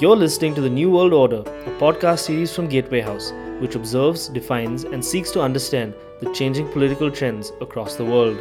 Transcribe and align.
You're 0.00 0.16
listening 0.16 0.56
to 0.56 0.60
The 0.60 0.68
New 0.68 0.90
World 0.90 1.12
Order, 1.12 1.42
a 1.42 1.78
podcast 1.78 2.18
series 2.24 2.52
from 2.52 2.66
Gateway 2.66 3.00
House, 3.00 3.32
which 3.60 3.76
observes, 3.76 4.28
defines, 4.28 4.82
and 4.82 5.04
seeks 5.04 5.30
to 5.30 5.40
understand 5.40 5.94
the 6.20 6.32
changing 6.32 6.68
political 6.72 7.12
trends 7.12 7.52
across 7.60 7.94
the 7.94 8.04
world. 8.04 8.36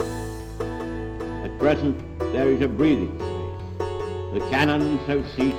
At 0.00 1.58
present, 1.58 2.02
there 2.32 2.50
is 2.50 2.62
a 2.62 2.66
breathing 2.66 3.14
space. 3.18 4.32
The 4.32 4.40
cannons 4.48 5.06
have 5.06 5.22
ceased 5.36 5.58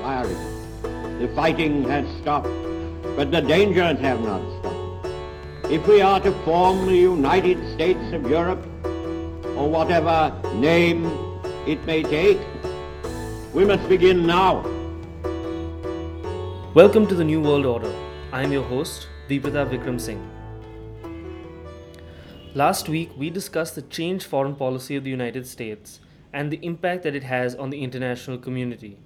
firing. 0.00 1.18
The 1.18 1.30
fighting 1.36 1.84
has 1.90 2.08
stopped, 2.22 2.48
but 3.16 3.30
the 3.30 3.42
dangers 3.42 3.98
have 3.98 4.22
not 4.22 4.40
stopped. 4.60 5.08
If 5.70 5.86
we 5.86 6.00
are 6.00 6.20
to 6.20 6.32
form 6.46 6.86
the 6.86 6.96
United 6.96 7.58
States 7.74 8.14
of 8.14 8.30
Europe, 8.30 8.66
or 9.58 9.68
whatever 9.68 10.34
name 10.54 11.04
it 11.66 11.84
may 11.84 12.02
take, 12.02 12.40
we 13.54 13.66
must 13.66 13.86
begin 13.86 14.26
now. 14.26 14.62
Welcome 16.72 17.06
to 17.06 17.14
the 17.14 17.22
New 17.22 17.42
World 17.42 17.66
Order. 17.66 17.92
I 18.32 18.42
am 18.42 18.50
your 18.50 18.62
host, 18.62 19.08
Deepratha 19.28 19.66
Vikram 19.66 20.00
Singh. 20.00 20.26
Last 22.54 22.88
week, 22.88 23.10
we 23.14 23.28
discussed 23.28 23.74
the 23.74 23.82
changed 23.82 24.24
foreign 24.24 24.54
policy 24.54 24.96
of 24.96 25.04
the 25.04 25.10
United 25.10 25.46
States 25.46 26.00
and 26.32 26.50
the 26.50 26.64
impact 26.64 27.02
that 27.02 27.14
it 27.14 27.24
has 27.24 27.54
on 27.54 27.68
the 27.68 27.82
international 27.82 28.38
community. 28.38 28.96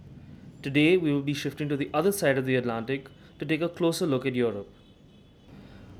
Today, 0.63 0.97
we 0.97 1.13
will 1.13 1.23
be 1.23 1.35
shifting 1.35 1.69
to 1.69 1.77
the 1.77 1.91
other 1.93 2.13
side 2.13 2.39
of 2.39 2.47
the 2.47 2.55
Atlantic 2.55 3.09
to 3.41 3.45
take 3.45 3.63
a 3.63 3.69
closer 3.69 4.07
look 4.07 4.25
at 4.25 4.37
Europe. 4.37 4.69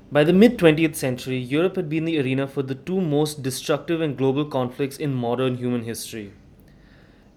By 0.09 0.23
the 0.23 0.31
mid 0.31 0.57
20th 0.57 0.95
century, 0.95 1.37
Europe 1.37 1.75
had 1.75 1.89
been 1.89 2.05
the 2.05 2.17
arena 2.21 2.47
for 2.47 2.63
the 2.63 2.75
two 2.75 3.01
most 3.01 3.43
destructive 3.43 3.99
and 3.99 4.17
global 4.17 4.45
conflicts 4.45 4.95
in 4.95 5.13
modern 5.13 5.57
human 5.57 5.83
history. 5.83 6.31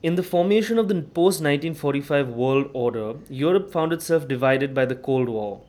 In 0.03 0.15
the 0.15 0.23
formation 0.23 0.79
of 0.79 0.89
the 0.89 0.95
post 0.95 1.43
1945 1.43 2.31
world 2.31 2.71
order, 2.73 3.17
Europe 3.29 3.71
found 3.71 3.93
itself 3.93 4.27
divided 4.27 4.73
by 4.73 4.87
the 4.87 4.95
Cold 4.95 5.29
War. 5.29 5.61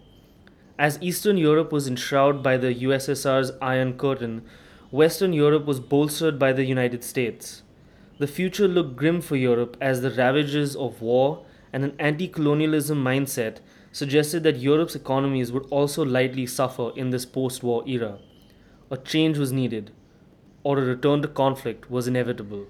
As 0.80 0.98
Eastern 1.02 1.36
Europe 1.36 1.74
was 1.74 1.86
enshrouded 1.86 2.42
by 2.42 2.56
the 2.56 2.74
USSR's 2.74 3.52
Iron 3.62 3.98
Curtain, 3.98 4.44
Western 4.90 5.34
Europe 5.34 5.66
was 5.66 5.82
bolstered 5.82 6.40
by 6.40 6.54
the 6.54 6.64
United 6.64 7.04
States. 7.04 7.64
The 8.20 8.28
future 8.28 8.70
looked 8.70 8.96
grim 8.96 9.20
for 9.20 9.36
Europe 9.36 9.76
as 9.82 10.00
the 10.00 10.12
ravages 10.12 10.78
of 10.78 11.02
war 11.02 11.46
and 11.74 11.84
an 11.84 11.96
anti 12.00 12.30
colonialism 12.30 13.04
mindset 13.04 13.58
suggested 13.92 14.44
that 14.44 14.60
Europe's 14.60 14.96
economies 14.96 15.52
would 15.52 15.66
also 15.70 16.06
lightly 16.06 16.46
suffer 16.46 16.94
in 16.96 17.10
this 17.10 17.26
post 17.26 17.64
war 17.64 17.84
era. 17.86 18.18
A 18.90 18.96
change 18.96 19.38
was 19.38 19.52
needed, 19.52 19.92
or 20.64 20.80
a 20.80 20.86
return 20.86 21.22
to 21.22 21.28
conflict 21.28 21.92
was 21.92 22.08
inevitable. 22.08 22.68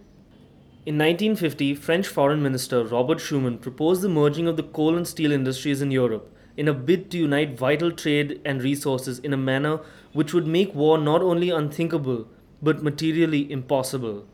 In 0.83 0.95
1950, 0.97 1.75
French 1.75 2.07
Foreign 2.07 2.41
Minister 2.41 2.83
Robert 2.83 3.19
Schuman 3.19 3.61
proposed 3.61 4.01
the 4.01 4.09
merging 4.09 4.47
of 4.47 4.57
the 4.57 4.63
coal 4.63 4.97
and 4.97 5.07
steel 5.07 5.31
industries 5.31 5.79
in 5.79 5.91
Europe 5.91 6.35
in 6.57 6.67
a 6.67 6.73
bid 6.73 7.11
to 7.11 7.19
unite 7.19 7.55
vital 7.55 7.91
trade 7.91 8.41
and 8.43 8.63
resources 8.63 9.19
in 9.19 9.31
a 9.31 9.37
manner 9.37 9.81
which 10.13 10.33
would 10.33 10.47
make 10.47 10.73
war 10.73 10.97
not 10.97 11.21
only 11.21 11.52
unthinkable 11.52 12.27
but 12.63 12.81
materially 12.81 13.52
impossible. 13.52 14.25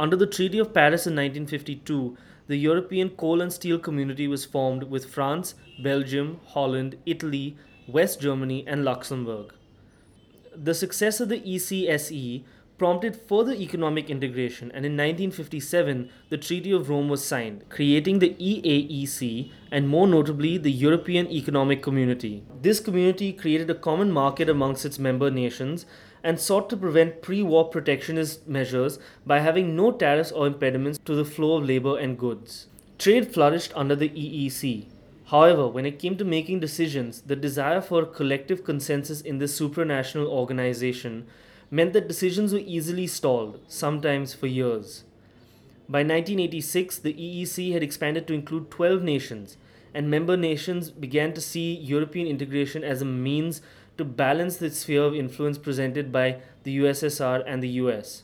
Under 0.00 0.16
the 0.16 0.26
Treaty 0.26 0.58
of 0.58 0.74
Paris 0.74 1.06
in 1.06 1.14
1952, 1.14 2.16
the 2.48 2.56
European 2.56 3.10
coal 3.10 3.40
and 3.40 3.52
steel 3.52 3.78
community 3.78 4.26
was 4.26 4.44
formed 4.44 4.82
with 4.82 5.08
France, 5.08 5.54
Belgium, 5.80 6.40
Holland, 6.44 6.98
Italy, 7.06 7.56
West 7.86 8.20
Germany, 8.20 8.64
and 8.66 8.84
Luxembourg. 8.84 9.54
The 10.56 10.74
success 10.74 11.20
of 11.20 11.28
the 11.28 11.38
ECSC 11.38 12.42
prompted 12.76 13.16
further 13.16 13.52
economic 13.52 14.10
integration, 14.10 14.70
and 14.72 14.84
in 14.84 14.92
1957, 14.92 16.10
the 16.28 16.36
Treaty 16.36 16.72
of 16.72 16.88
Rome 16.88 17.08
was 17.08 17.24
signed, 17.24 17.64
creating 17.68 18.18
the 18.18 18.30
EAEC 18.34 19.50
and 19.70 19.88
more 19.88 20.06
notably 20.06 20.58
the 20.58 20.72
European 20.72 21.30
Economic 21.30 21.82
Community. 21.82 22.42
This 22.62 22.80
community 22.80 23.32
created 23.32 23.70
a 23.70 23.74
common 23.74 24.10
market 24.10 24.48
amongst 24.48 24.84
its 24.84 24.98
member 24.98 25.30
nations 25.30 25.86
and 26.22 26.40
sought 26.40 26.68
to 26.70 26.76
prevent 26.76 27.22
pre 27.22 27.42
war 27.42 27.68
protectionist 27.68 28.48
measures 28.48 28.98
by 29.26 29.40
having 29.40 29.76
no 29.76 29.92
tariffs 29.92 30.32
or 30.32 30.46
impediments 30.46 30.98
to 31.04 31.14
the 31.14 31.24
flow 31.24 31.58
of 31.58 31.64
labor 31.68 31.98
and 31.98 32.18
goods. 32.18 32.66
Trade 32.98 33.32
flourished 33.32 33.72
under 33.76 33.94
the 33.94 34.08
EEC. 34.08 34.86
However, 35.26 35.68
when 35.68 35.86
it 35.86 35.98
came 35.98 36.16
to 36.16 36.24
making 36.24 36.60
decisions, 36.60 37.22
the 37.22 37.36
desire 37.36 37.80
for 37.80 38.02
a 38.02 38.06
collective 38.06 38.64
consensus 38.64 39.20
in 39.20 39.38
this 39.38 39.58
supranational 39.58 40.26
organization 40.26 41.26
meant 41.74 41.92
that 41.92 42.06
decisions 42.06 42.52
were 42.52 42.60
easily 42.60 43.04
stalled, 43.04 43.58
sometimes 43.66 44.32
for 44.32 44.46
years. 44.46 45.02
By 45.88 46.00
1986, 46.00 46.98
the 46.98 47.12
EEC 47.14 47.72
had 47.72 47.82
expanded 47.82 48.28
to 48.28 48.32
include 48.32 48.70
12 48.70 49.02
nations, 49.02 49.56
and 49.92 50.08
member 50.08 50.36
nations 50.36 50.92
began 50.92 51.32
to 51.34 51.40
see 51.40 51.74
European 51.74 52.28
integration 52.28 52.84
as 52.84 53.02
a 53.02 53.04
means 53.04 53.60
to 53.98 54.04
balance 54.04 54.56
the 54.56 54.70
sphere 54.70 55.02
of 55.02 55.16
influence 55.16 55.58
presented 55.58 56.12
by 56.12 56.36
the 56.62 56.78
USSR 56.78 57.42
and 57.44 57.60
the 57.60 57.74
US. 57.82 58.22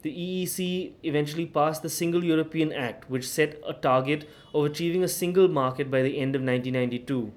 The 0.00 0.10
EEC 0.10 0.92
eventually 1.02 1.44
passed 1.44 1.82
the 1.82 1.90
Single 1.90 2.24
European 2.24 2.72
Act, 2.72 3.10
which 3.10 3.28
set 3.28 3.60
a 3.66 3.74
target 3.74 4.26
of 4.54 4.64
achieving 4.64 5.04
a 5.04 5.08
single 5.08 5.48
market 5.48 5.90
by 5.90 6.00
the 6.00 6.18
end 6.18 6.34
of 6.34 6.40
1992. 6.40 7.32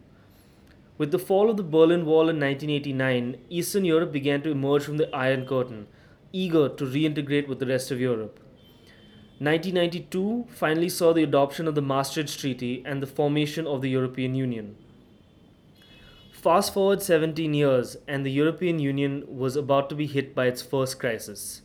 With 1.01 1.09
the 1.09 1.17
fall 1.17 1.50
of 1.50 1.57
the 1.57 1.63
Berlin 1.63 2.06
Wall 2.06 2.29
in 2.29 2.39
1989, 2.39 3.38
Eastern 3.50 3.85
Europe 3.85 4.12
began 4.12 4.44
to 4.44 4.51
emerge 4.51 4.84
from 4.84 4.97
the 4.97 5.09
Iron 5.16 5.47
Curtain, 5.47 5.88
eager 6.31 6.69
to 6.69 6.85
reintegrate 6.85 7.47
with 7.47 7.57
the 7.57 7.66
rest 7.66 7.89
of 7.89 8.00
Europe. 8.00 8.39
1992 9.40 10.45
finally 10.51 10.90
saw 10.90 11.11
the 11.11 11.23
adoption 11.23 11.67
of 11.67 11.73
the 11.73 11.81
Maastricht 11.81 12.40
Treaty 12.40 12.84
and 12.85 13.01
the 13.01 13.07
formation 13.07 13.66
of 13.66 13.81
the 13.81 13.90
European 13.90 14.35
Union. 14.35 14.75
Fast 16.31 16.72
forward 16.72 17.01
17 17.01 17.51
years, 17.56 17.97
and 18.07 18.23
the 18.23 18.31
European 18.31 18.78
Union 18.78 19.23
was 19.28 19.56
about 19.56 19.90
to 19.90 19.95
be 19.95 20.06
hit 20.06 20.35
by 20.35 20.45
its 20.45 20.61
first 20.61 21.00
crisis. 21.00 21.63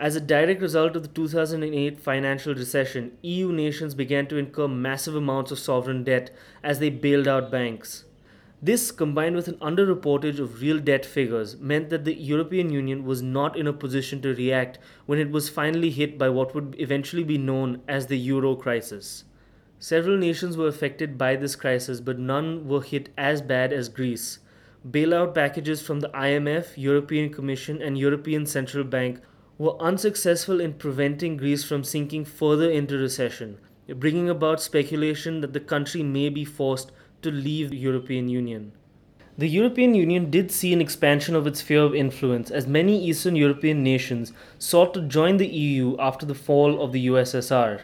As 0.00 0.16
a 0.16 0.20
direct 0.20 0.60
result 0.60 0.96
of 0.96 1.02
the 1.04 1.08
2008 1.20 2.00
financial 2.00 2.52
recession, 2.52 3.16
EU 3.22 3.52
nations 3.52 3.94
began 3.94 4.26
to 4.26 4.38
incur 4.38 4.66
massive 4.66 5.14
amounts 5.14 5.52
of 5.52 5.60
sovereign 5.60 6.02
debt 6.02 6.32
as 6.64 6.80
they 6.80 6.90
bailed 6.90 7.28
out 7.28 7.48
banks. 7.48 8.06
This, 8.64 8.92
combined 8.92 9.34
with 9.34 9.48
an 9.48 9.56
underreportage 9.56 10.38
of 10.38 10.62
real 10.62 10.78
debt 10.78 11.04
figures, 11.04 11.56
meant 11.58 11.90
that 11.90 12.04
the 12.04 12.14
European 12.14 12.70
Union 12.70 13.04
was 13.04 13.20
not 13.20 13.56
in 13.56 13.66
a 13.66 13.72
position 13.72 14.22
to 14.22 14.36
react 14.36 14.78
when 15.06 15.18
it 15.18 15.32
was 15.32 15.48
finally 15.48 15.90
hit 15.90 16.16
by 16.16 16.28
what 16.28 16.54
would 16.54 16.76
eventually 16.78 17.24
be 17.24 17.38
known 17.38 17.82
as 17.88 18.06
the 18.06 18.16
euro 18.16 18.54
crisis. 18.54 19.24
Several 19.80 20.16
nations 20.16 20.56
were 20.56 20.68
affected 20.68 21.18
by 21.18 21.34
this 21.34 21.56
crisis, 21.56 22.00
but 22.00 22.20
none 22.20 22.68
were 22.68 22.82
hit 22.82 23.08
as 23.18 23.42
bad 23.42 23.72
as 23.72 23.88
Greece. 23.88 24.38
Bailout 24.88 25.34
packages 25.34 25.82
from 25.82 25.98
the 25.98 26.10
IMF, 26.10 26.74
European 26.76 27.32
Commission, 27.32 27.82
and 27.82 27.98
European 27.98 28.46
Central 28.46 28.84
Bank 28.84 29.20
were 29.58 29.76
unsuccessful 29.82 30.60
in 30.60 30.74
preventing 30.74 31.36
Greece 31.36 31.64
from 31.64 31.82
sinking 31.82 32.24
further 32.24 32.70
into 32.70 32.96
recession, 32.96 33.58
bringing 33.96 34.30
about 34.30 34.62
speculation 34.62 35.40
that 35.40 35.52
the 35.52 35.58
country 35.58 36.04
may 36.04 36.28
be 36.28 36.44
forced 36.44 36.92
to 37.22 37.30
leave 37.30 37.70
the 37.70 37.76
European 37.76 38.28
Union. 38.28 38.72
The 39.38 39.48
European 39.48 39.94
Union 39.94 40.30
did 40.30 40.50
see 40.50 40.74
an 40.74 40.80
expansion 40.80 41.34
of 41.34 41.46
its 41.46 41.60
sphere 41.60 41.82
of 41.82 41.94
influence 41.94 42.50
as 42.50 42.66
many 42.66 43.02
Eastern 43.02 43.34
European 43.34 43.82
nations 43.82 44.32
sought 44.58 44.92
to 44.94 45.00
join 45.00 45.38
the 45.38 45.48
EU 45.48 45.96
after 45.98 46.26
the 46.26 46.34
fall 46.34 46.82
of 46.82 46.92
the 46.92 47.06
USSR. 47.06 47.80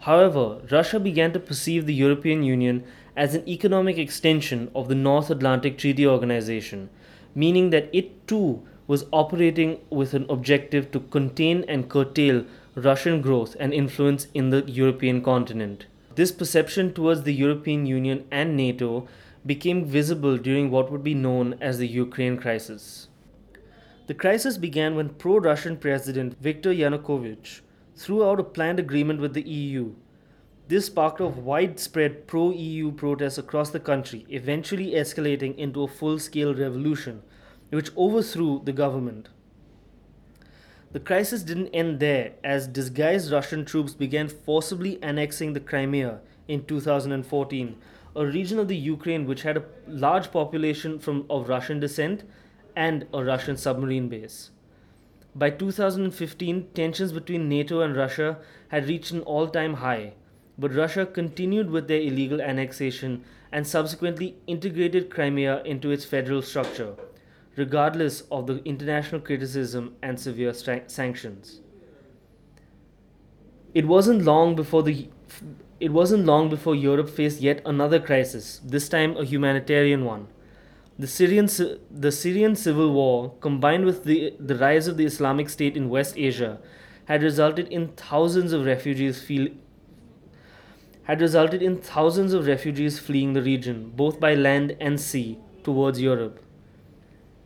However, 0.00 0.60
Russia 0.70 0.98
began 0.98 1.32
to 1.32 1.38
perceive 1.38 1.86
the 1.86 1.94
European 1.94 2.42
Union 2.42 2.82
as 3.16 3.34
an 3.34 3.48
economic 3.48 3.96
extension 3.96 4.70
of 4.74 4.88
the 4.88 4.96
North 4.96 5.30
Atlantic 5.30 5.78
Treaty 5.78 6.04
Organization, 6.04 6.90
meaning 7.34 7.70
that 7.70 7.88
it 7.92 8.26
too 8.26 8.62
was 8.88 9.06
operating 9.12 9.78
with 9.90 10.14
an 10.14 10.26
objective 10.28 10.90
to 10.90 11.00
contain 11.00 11.64
and 11.68 11.88
curtail 11.88 12.44
Russian 12.74 13.20
growth 13.20 13.54
and 13.60 13.72
influence 13.72 14.26
in 14.34 14.50
the 14.50 14.64
European 14.66 15.22
continent. 15.22 15.86
This 16.14 16.30
perception 16.30 16.92
towards 16.92 17.22
the 17.22 17.32
European 17.32 17.86
Union 17.86 18.26
and 18.30 18.54
NATO 18.54 19.08
became 19.46 19.86
visible 19.86 20.36
during 20.36 20.70
what 20.70 20.92
would 20.92 21.02
be 21.02 21.14
known 21.14 21.54
as 21.60 21.78
the 21.78 21.88
Ukraine 21.88 22.36
crisis. 22.36 23.08
The 24.08 24.14
crisis 24.14 24.58
began 24.58 24.94
when 24.94 25.10
pro 25.10 25.38
Russian 25.38 25.78
President 25.78 26.36
Viktor 26.38 26.70
Yanukovych 26.70 27.60
threw 27.96 28.28
out 28.28 28.40
a 28.40 28.44
planned 28.44 28.78
agreement 28.78 29.20
with 29.20 29.32
the 29.32 29.48
EU. 29.48 29.94
This 30.68 30.86
sparked 30.86 31.20
off 31.22 31.36
widespread 31.36 32.26
pro 32.26 32.50
EU 32.50 32.92
protests 32.92 33.38
across 33.38 33.70
the 33.70 33.80
country, 33.80 34.26
eventually 34.28 34.92
escalating 34.92 35.56
into 35.56 35.82
a 35.82 35.88
full 35.88 36.18
scale 36.18 36.54
revolution, 36.54 37.22
which 37.70 37.96
overthrew 37.96 38.60
the 38.64 38.72
government. 38.72 39.30
The 40.92 41.00
crisis 41.00 41.42
didn't 41.42 41.68
end 41.68 42.00
there, 42.00 42.32
as 42.44 42.68
disguised 42.68 43.32
Russian 43.32 43.64
troops 43.64 43.94
began 43.94 44.28
forcibly 44.28 45.02
annexing 45.02 45.54
the 45.54 45.60
Crimea 45.60 46.20
in 46.48 46.66
2014, 46.66 47.76
a 48.14 48.26
region 48.26 48.58
of 48.58 48.68
the 48.68 48.76
Ukraine 48.76 49.24
which 49.24 49.40
had 49.40 49.56
a 49.56 49.64
large 49.88 50.30
population 50.30 50.98
from, 50.98 51.24
of 51.30 51.48
Russian 51.48 51.80
descent 51.80 52.24
and 52.76 53.06
a 53.14 53.24
Russian 53.24 53.56
submarine 53.56 54.10
base. 54.10 54.50
By 55.34 55.48
2015, 55.48 56.68
tensions 56.74 57.12
between 57.12 57.48
NATO 57.48 57.80
and 57.80 57.96
Russia 57.96 58.36
had 58.68 58.86
reached 58.86 59.12
an 59.12 59.20
all 59.20 59.48
time 59.48 59.74
high, 59.74 60.12
but 60.58 60.74
Russia 60.74 61.06
continued 61.06 61.70
with 61.70 61.88
their 61.88 62.02
illegal 62.02 62.42
annexation 62.42 63.24
and 63.50 63.66
subsequently 63.66 64.36
integrated 64.46 65.08
Crimea 65.08 65.62
into 65.64 65.90
its 65.90 66.04
federal 66.04 66.42
structure, 66.42 66.96
regardless 67.56 68.22
of 68.30 68.46
the 68.46 68.62
international 68.64 69.20
criticism 69.20 69.94
and 70.02 70.18
severe 70.18 70.52
sanctions. 70.54 71.60
It 73.74 73.86
wasn't 73.86 74.24
long 74.24 74.54
before 74.54 74.82
the 74.82 75.08
it 75.80 75.92
wasn't 75.92 76.26
long 76.26 76.48
before 76.48 76.76
Europe 76.76 77.10
faced 77.10 77.40
yet 77.40 77.60
another 77.66 77.98
crisis, 77.98 78.60
this 78.64 78.88
time 78.88 79.16
a 79.16 79.24
humanitarian 79.24 80.04
one. 80.04 80.28
The 80.96 81.08
Syrian, 81.08 81.48
the 81.90 82.12
Syrian 82.12 82.54
civil 82.54 82.92
war, 82.92 83.34
combined 83.40 83.84
with 83.84 84.04
the, 84.04 84.34
the 84.38 84.54
rise 84.54 84.86
of 84.86 84.96
the 84.96 85.04
Islamic 85.04 85.48
State 85.48 85.76
in 85.76 85.88
West 85.88 86.16
Asia, 86.16 86.60
had 87.06 87.24
resulted 87.24 87.66
in 87.66 87.88
thousands 87.88 88.52
of 88.52 88.64
refugees 88.64 89.20
feel, 89.20 89.48
had 91.04 91.20
resulted 91.20 91.62
in 91.62 91.78
thousands 91.78 92.32
of 92.32 92.46
refugees 92.46 93.00
fleeing 93.00 93.32
the 93.32 93.42
region, 93.42 93.90
both 93.96 94.20
by 94.20 94.34
land 94.34 94.76
and 94.78 95.00
sea, 95.00 95.38
towards 95.64 96.00
Europe. 96.00 96.38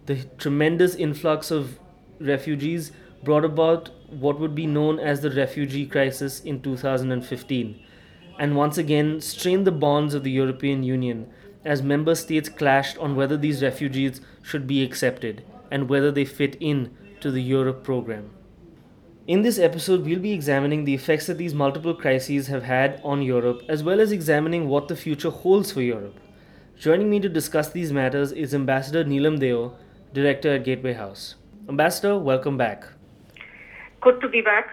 The 0.06 0.23
tremendous 0.38 0.94
influx 0.94 1.50
of 1.50 1.79
refugees 2.20 2.93
brought 3.25 3.44
about 3.44 3.91
what 4.08 4.38
would 4.38 4.55
be 4.55 4.67
known 4.67 5.00
as 5.00 5.20
the 5.20 5.31
refugee 5.31 5.85
crisis 5.85 6.38
in 6.41 6.62
2015 6.62 7.82
and 8.38 8.55
once 8.56 8.79
again 8.79 9.20
strained 9.20 9.67
the 9.67 9.73
bonds 9.73 10.14
of 10.14 10.23
the 10.23 10.31
European 10.31 10.82
Union 10.82 11.29
as 11.64 11.82
member 11.82 12.14
states 12.14 12.49
clashed 12.49 12.97
on 12.99 13.17
whether 13.17 13.37
these 13.37 13.62
refugees 13.62 14.20
should 14.43 14.67
be 14.67 14.85
accepted 14.85 15.44
and 15.70 15.88
whether 15.88 16.12
they 16.12 16.25
fit 16.25 16.56
in 16.61 16.97
to 17.20 17.32
the 17.32 17.43
Europe 17.43 17.82
program. 17.82 18.31
In 19.26 19.43
this 19.43 19.58
episode, 19.58 20.05
we'll 20.05 20.20
be 20.20 20.32
examining 20.32 20.85
the 20.85 20.94
effects 20.94 21.26
that 21.26 21.38
these 21.38 21.55
multiple 21.55 21.94
crises 21.94 22.47
have 22.47 22.62
had 22.62 23.00
on 23.03 23.23
Europe, 23.23 23.62
as 23.69 23.82
well 23.82 24.00
as 24.00 24.12
examining 24.12 24.69
what 24.69 24.87
the 24.87 24.94
future 24.94 25.31
holds 25.31 25.73
for 25.73 25.82
Europe. 25.82 26.20
Joining 26.79 27.11
me 27.11 27.19
to 27.19 27.29
discuss 27.29 27.70
these 27.70 27.93
matters 27.93 28.31
is 28.31 28.55
Ambassador 28.55 29.05
Neelam 29.05 29.41
Deo, 29.41 29.75
Director 30.16 30.54
at 30.54 30.64
Gateway 30.64 30.94
House. 30.94 31.34
Ambassador, 31.68 32.18
welcome 32.18 32.56
back. 32.56 32.86
Good 34.00 34.18
to 34.22 34.28
be 34.30 34.40
back. 34.40 34.70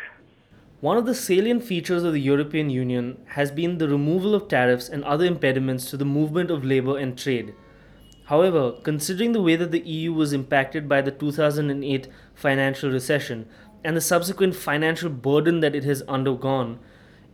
One 0.79 0.95
of 0.95 1.05
the 1.05 1.13
salient 1.13 1.65
features 1.65 2.05
of 2.05 2.13
the 2.13 2.21
European 2.21 2.69
Union 2.69 3.17
has 3.31 3.51
been 3.51 3.77
the 3.77 3.89
removal 3.89 4.35
of 4.35 4.47
tariffs 4.47 4.87
and 4.87 5.03
other 5.03 5.25
impediments 5.25 5.89
to 5.89 5.97
the 5.97 6.05
movement 6.05 6.49
of 6.49 6.63
labor 6.63 6.97
and 6.97 7.17
trade. 7.17 7.53
However, 8.27 8.71
considering 8.83 9.33
the 9.33 9.41
way 9.41 9.57
that 9.57 9.71
the 9.71 9.81
EU 9.81 10.13
was 10.13 10.31
impacted 10.31 10.87
by 10.87 11.01
the 11.01 11.11
2008 11.11 12.07
financial 12.33 12.89
recession 12.89 13.45
and 13.83 13.97
the 13.97 14.01
subsequent 14.01 14.55
financial 14.55 15.09
burden 15.09 15.59
that 15.59 15.75
it 15.75 15.83
has 15.83 16.03
undergone, 16.03 16.79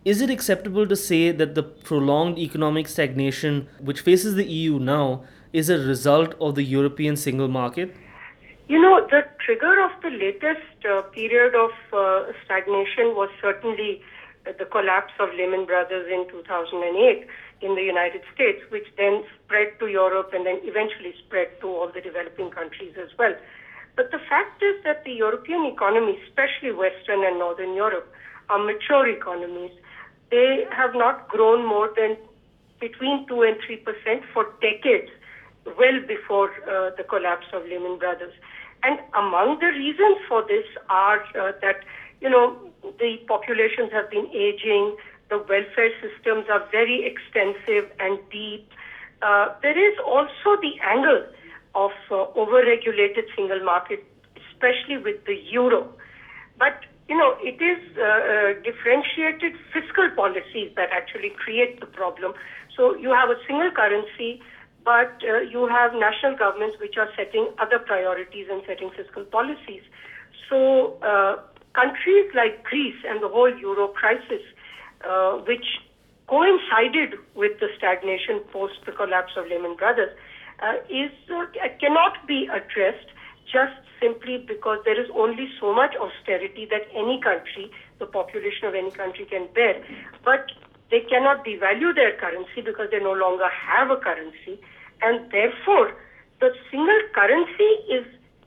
is 0.04 0.20
it 0.20 0.32
acceptable 0.32 0.88
to 0.88 0.96
say 0.96 1.32
that 1.32 1.54
the 1.54 1.62
prolonged 1.62 2.40
economic 2.40 2.88
stagnation 2.88 3.68
which 3.80 4.02
faces 4.02 4.34
the 4.34 4.48
EU 4.48 4.80
now 4.80 5.24
is 5.54 5.70
a 5.70 5.78
result 5.80 6.36
of 6.40 6.56
the 6.56 6.64
European 6.64 7.16
single 7.16 7.48
market? 7.48 7.96
You 8.68 8.82
know, 8.82 9.06
the 9.10 9.22
trigger 9.44 9.82
of 9.84 9.92
the 10.02 10.10
latest 10.10 10.86
uh, 10.86 11.02
period 11.10 11.56
of 11.56 11.72
uh, 11.92 12.32
stagnation 12.46 13.16
was 13.16 13.30
certainly 13.42 14.02
the 14.46 14.66
collapse 14.66 15.14
of 15.20 15.30
Lehman 15.34 15.66
Brothers 15.66 16.08
in 16.12 16.28
2008 16.30 17.28
in 17.62 17.76
the 17.76 17.82
United 17.82 18.22
States, 18.34 18.62
which 18.70 18.88
then 18.98 19.24
spread 19.44 19.78
to 19.80 19.88
Europe 19.88 20.32
and 20.34 20.46
then 20.46 20.60
eventually 20.64 21.14
spread 21.26 21.48
to 21.62 21.68
all 21.68 21.92
the 21.94 22.02
developing 22.02 22.50
countries 22.50 22.94
as 22.98 23.10
well. 23.18 23.34
But 23.96 24.12
the 24.12 24.20
fact 24.30 24.64
is 24.64 24.82
that 24.86 25.04
the 25.04 25.12
European 25.12 25.66
economy, 25.66 26.18
especially 26.28 26.72
Western 26.72 27.26
and 27.26 27.38
Northern 27.38 27.76
Europe, 27.76 28.08
are 28.50 28.60
mature 28.60 29.10
economies. 29.10 29.72
They 30.32 30.66
have 30.72 30.96
not 30.96 31.28
grown 31.28 31.66
more 31.66 31.92
than 31.96 32.16
between 32.80 33.28
2 33.28 33.42
and 33.44 33.58
3 33.66 33.78
percent 33.78 34.24
for 34.34 34.46
decades, 34.62 35.12
well 35.78 36.00
before 36.08 36.50
uh, 36.64 36.92
the 36.98 37.04
collapse 37.04 37.48
of 37.54 37.64
Lehman 37.64 37.98
Brothers. 37.98 38.34
And 38.84 39.00
among 39.14 39.60
the 39.60 39.68
reasons 39.68 40.18
for 40.28 40.44
this 40.48 40.66
are 40.90 41.22
uh, 41.38 41.52
that, 41.62 41.84
you 42.22 42.30
know, 42.30 42.58
the 43.00 43.18
populations 43.28 43.92
have 43.92 44.10
been 44.10 44.28
aging, 44.34 44.96
the 45.30 45.38
welfare 45.38 45.92
systems 46.02 46.46
are 46.50 46.66
very 46.72 47.06
extensive 47.06 47.92
and 48.00 48.18
deep. 48.32 48.70
Uh, 49.22 49.50
there 49.62 49.78
is 49.78 49.98
also 50.06 50.56
the 50.62 50.80
angle 50.82 51.26
of 51.76 51.92
uh, 52.10 52.26
over-regulated 52.36 53.26
single 53.36 53.64
market, 53.64 54.04
especially 54.52 54.98
with 54.98 55.24
the 55.26 55.36
euro. 55.52 55.92
But 56.58 56.86
you 57.10 57.18
know, 57.18 57.36
it 57.42 57.58
is 57.58 57.82
uh, 57.98 58.06
uh, 58.06 58.54
differentiated 58.62 59.58
fiscal 59.74 60.10
policies 60.16 60.72
that 60.78 60.90
actually 60.94 61.32
create 61.32 61.80
the 61.80 61.88
problem. 61.88 62.34
So 62.78 62.96
you 62.96 63.10
have 63.10 63.30
a 63.30 63.40
single 63.48 63.72
currency 63.72 64.42
but 64.84 65.22
uh, 65.28 65.42
you 65.42 65.68
have 65.68 65.94
national 65.94 66.36
governments 66.38 66.78
which 66.80 66.98
are 66.98 67.10
setting 67.16 67.48
other 67.60 67.80
priorities 67.80 68.48
and 68.50 68.62
setting 68.66 68.90
fiscal 68.96 69.24
policies. 69.26 69.82
So 70.50 70.98
uh, 71.02 71.38
countries 71.74 72.32
like 72.34 72.64
Greece 72.64 72.98
and 73.08 73.22
the 73.22 73.28
whole 73.28 73.54
euro 73.56 73.88
crisis, 73.90 74.42
uh, 75.08 75.34
which 75.46 75.66
coincided 76.28 77.20
with 77.36 77.60
the 77.60 77.68
stagnation 77.78 78.40
post 78.52 78.74
the 78.86 78.92
collapse 78.92 79.34
of 79.36 79.48
Lehman 79.48 79.76
Brothers, 79.76 80.16
uh, 80.62 80.74
is 80.90 81.12
uh, 81.30 81.46
cannot 81.80 82.28
be 82.28 82.48
addressed 82.52 83.10
just 83.52 83.74
simply 84.00 84.38
because 84.38 84.80
there 84.86 85.00
is 85.00 85.10
only 85.16 85.50
so 85.60 85.74
much 85.74 85.96
austerity 85.96 86.68
that 86.70 86.88
any 86.94 87.20
country, 87.22 87.72
the 88.00 88.06
population 88.06 88.66
of 88.68 88.76
any 88.76 88.92
country, 88.92 89.26
can 89.26 89.48
bear. 89.54 89.84
But 90.24 90.52
they 90.92 91.02
cannot 91.02 91.46
devalue 91.46 91.94
their 91.94 92.18
currency 92.18 92.62
because 92.64 92.90
they 92.92 93.00
no 93.00 93.14
longer 93.14 93.48
have 93.50 93.92
a 93.92 93.98
currency 93.98 94.60
and 95.02 95.32
therefore 95.32 95.94
the 96.40 96.50
single 96.72 97.02
currency 97.14 97.70
is 97.92 98.06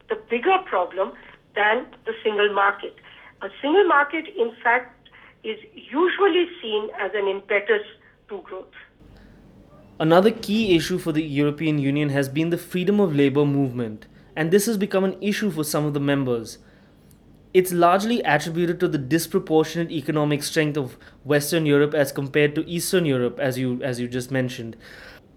the 0.08 0.16
bigger 0.30 0.58
problem 0.66 1.12
than 1.54 1.86
the 2.06 2.12
single 2.22 2.52
market. 2.52 2.94
A 3.42 3.48
single 3.60 3.84
market, 3.86 4.26
in 4.36 4.52
fact, 4.62 5.08
is 5.44 5.58
usually 5.74 6.46
seen 6.60 6.88
as 7.00 7.10
an 7.14 7.28
impetus 7.28 7.82
to 8.28 8.40
growth. 8.42 8.66
Another 9.98 10.30
key 10.30 10.74
issue 10.74 10.98
for 10.98 11.12
the 11.12 11.22
European 11.22 11.78
Union 11.78 12.08
has 12.08 12.28
been 12.28 12.50
the 12.50 12.58
freedom 12.58 12.98
of 12.98 13.14
labor 13.14 13.44
movement, 13.44 14.06
and 14.34 14.50
this 14.50 14.66
has 14.66 14.76
become 14.76 15.04
an 15.04 15.16
issue 15.20 15.50
for 15.50 15.64
some 15.64 15.84
of 15.84 15.94
the 15.94 16.00
members. 16.00 16.58
It's 17.54 17.70
largely 17.70 18.22
attributed 18.22 18.80
to 18.80 18.88
the 18.88 18.96
disproportionate 18.96 19.90
economic 19.90 20.42
strength 20.42 20.78
of 20.78 20.96
Western 21.22 21.66
Europe 21.66 21.92
as 21.92 22.10
compared 22.10 22.54
to 22.54 22.66
Eastern 22.66 23.04
Europe, 23.04 23.38
as 23.38 23.58
you 23.58 23.82
as 23.82 24.00
you 24.00 24.08
just 24.08 24.30
mentioned. 24.30 24.74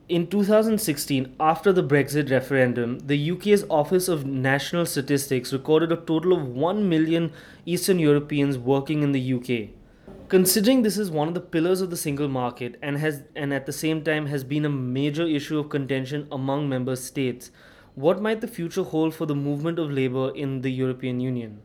In 0.07 0.27
2016, 0.27 1.35
after 1.41 1.73
the 1.73 1.83
Brexit 1.83 2.31
referendum, 2.31 2.99
the 2.99 3.31
UK's 3.31 3.65
Office 3.69 4.07
of 4.07 4.25
National 4.25 4.85
Statistics 4.85 5.51
recorded 5.51 5.91
a 5.91 5.97
total 5.97 6.31
of 6.31 6.47
1 6.47 6.87
million 6.87 7.33
Eastern 7.65 7.99
Europeans 7.99 8.57
working 8.57 9.03
in 9.03 9.11
the 9.11 9.33
UK. 9.33 9.71
Considering 10.29 10.83
this 10.83 10.97
is 10.97 11.11
one 11.11 11.27
of 11.27 11.33
the 11.33 11.41
pillars 11.41 11.81
of 11.81 11.89
the 11.89 11.97
single 11.97 12.29
market 12.29 12.77
and 12.81 12.97
has 12.97 13.23
and 13.35 13.53
at 13.53 13.65
the 13.65 13.73
same 13.73 14.01
time 14.01 14.27
has 14.27 14.45
been 14.45 14.63
a 14.63 14.69
major 14.69 15.27
issue 15.27 15.59
of 15.59 15.67
contention 15.67 16.29
among 16.31 16.69
member 16.69 16.95
states, 16.95 17.51
what 17.95 18.21
might 18.21 18.39
the 18.39 18.47
future 18.47 18.83
hold 18.83 19.13
for 19.13 19.25
the 19.25 19.35
movement 19.35 19.79
of 19.79 19.91
labor 19.91 20.29
in 20.33 20.61
the 20.61 20.71
European 20.71 21.19
Union? 21.19 21.61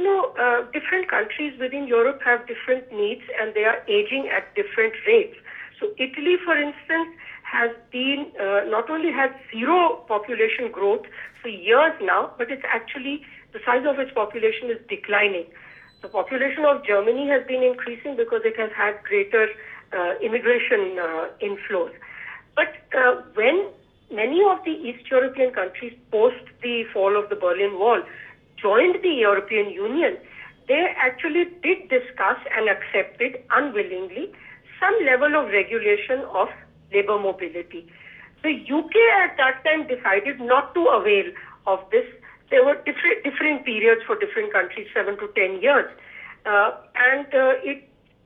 You 0.00 0.06
know, 0.06 0.32
uh, 0.40 0.64
different 0.72 1.10
countries 1.10 1.52
within 1.60 1.86
Europe 1.86 2.22
have 2.24 2.48
different 2.48 2.90
needs 2.90 3.20
and 3.38 3.52
they 3.52 3.64
are 3.68 3.84
aging 3.84 4.30
at 4.32 4.48
different 4.56 4.94
rates. 5.06 5.36
So 5.78 5.92
Italy, 6.00 6.40
for 6.42 6.56
instance, 6.56 7.12
has 7.44 7.68
been 7.92 8.32
uh, 8.40 8.64
not 8.64 8.88
only 8.88 9.12
had 9.12 9.36
zero 9.52 10.00
population 10.08 10.72
growth 10.72 11.04
for 11.42 11.48
years 11.48 11.92
now, 12.00 12.32
but 12.38 12.50
it's 12.50 12.64
actually 12.64 13.20
the 13.52 13.60
size 13.60 13.84
of 13.84 13.98
its 13.98 14.10
population 14.16 14.70
is 14.72 14.80
declining. 14.88 15.44
The 16.00 16.08
population 16.08 16.64
of 16.64 16.80
Germany 16.82 17.28
has 17.28 17.44
been 17.46 17.62
increasing 17.62 18.16
because 18.16 18.40
it 18.46 18.56
has 18.56 18.70
had 18.72 19.04
greater 19.04 19.48
uh, 19.92 20.16
immigration 20.24 20.96
uh, 20.96 21.28
inflows. 21.44 21.92
But 22.56 22.72
uh, 22.96 23.20
when 23.36 23.68
many 24.08 24.40
of 24.48 24.64
the 24.64 24.72
East 24.72 25.10
European 25.10 25.52
countries, 25.52 25.92
post 26.10 26.40
the 26.62 26.84
fall 26.88 27.20
of 27.20 27.28
the 27.28 27.36
Berlin 27.36 27.78
Wall, 27.78 28.00
joined 28.62 29.02
the 29.02 29.10
European 29.10 29.70
Union, 29.70 30.16
they 30.68 30.94
actually 30.96 31.44
did 31.62 31.88
discuss 31.88 32.38
and 32.56 32.68
accepted 32.68 33.42
unwillingly 33.50 34.32
some 34.78 34.94
level 35.04 35.34
of 35.36 35.50
regulation 35.50 36.24
of 36.32 36.48
labor 36.92 37.18
mobility. 37.18 37.86
The 38.42 38.54
UK 38.54 38.94
at 39.20 39.36
that 39.36 39.64
time 39.64 39.86
decided 39.86 40.40
not 40.40 40.74
to 40.74 40.86
avail 40.88 41.32
of 41.66 41.80
this. 41.90 42.06
There 42.50 42.64
were 42.64 42.76
different, 42.86 43.22
different 43.22 43.64
periods 43.64 44.00
for 44.06 44.18
different 44.18 44.52
countries, 44.52 44.88
seven 44.94 45.18
to 45.18 45.28
ten 45.36 45.60
years. 45.60 45.90
Uh, 46.46 46.72
and 46.96 47.26
uh, 47.34 47.60
it 47.62 47.84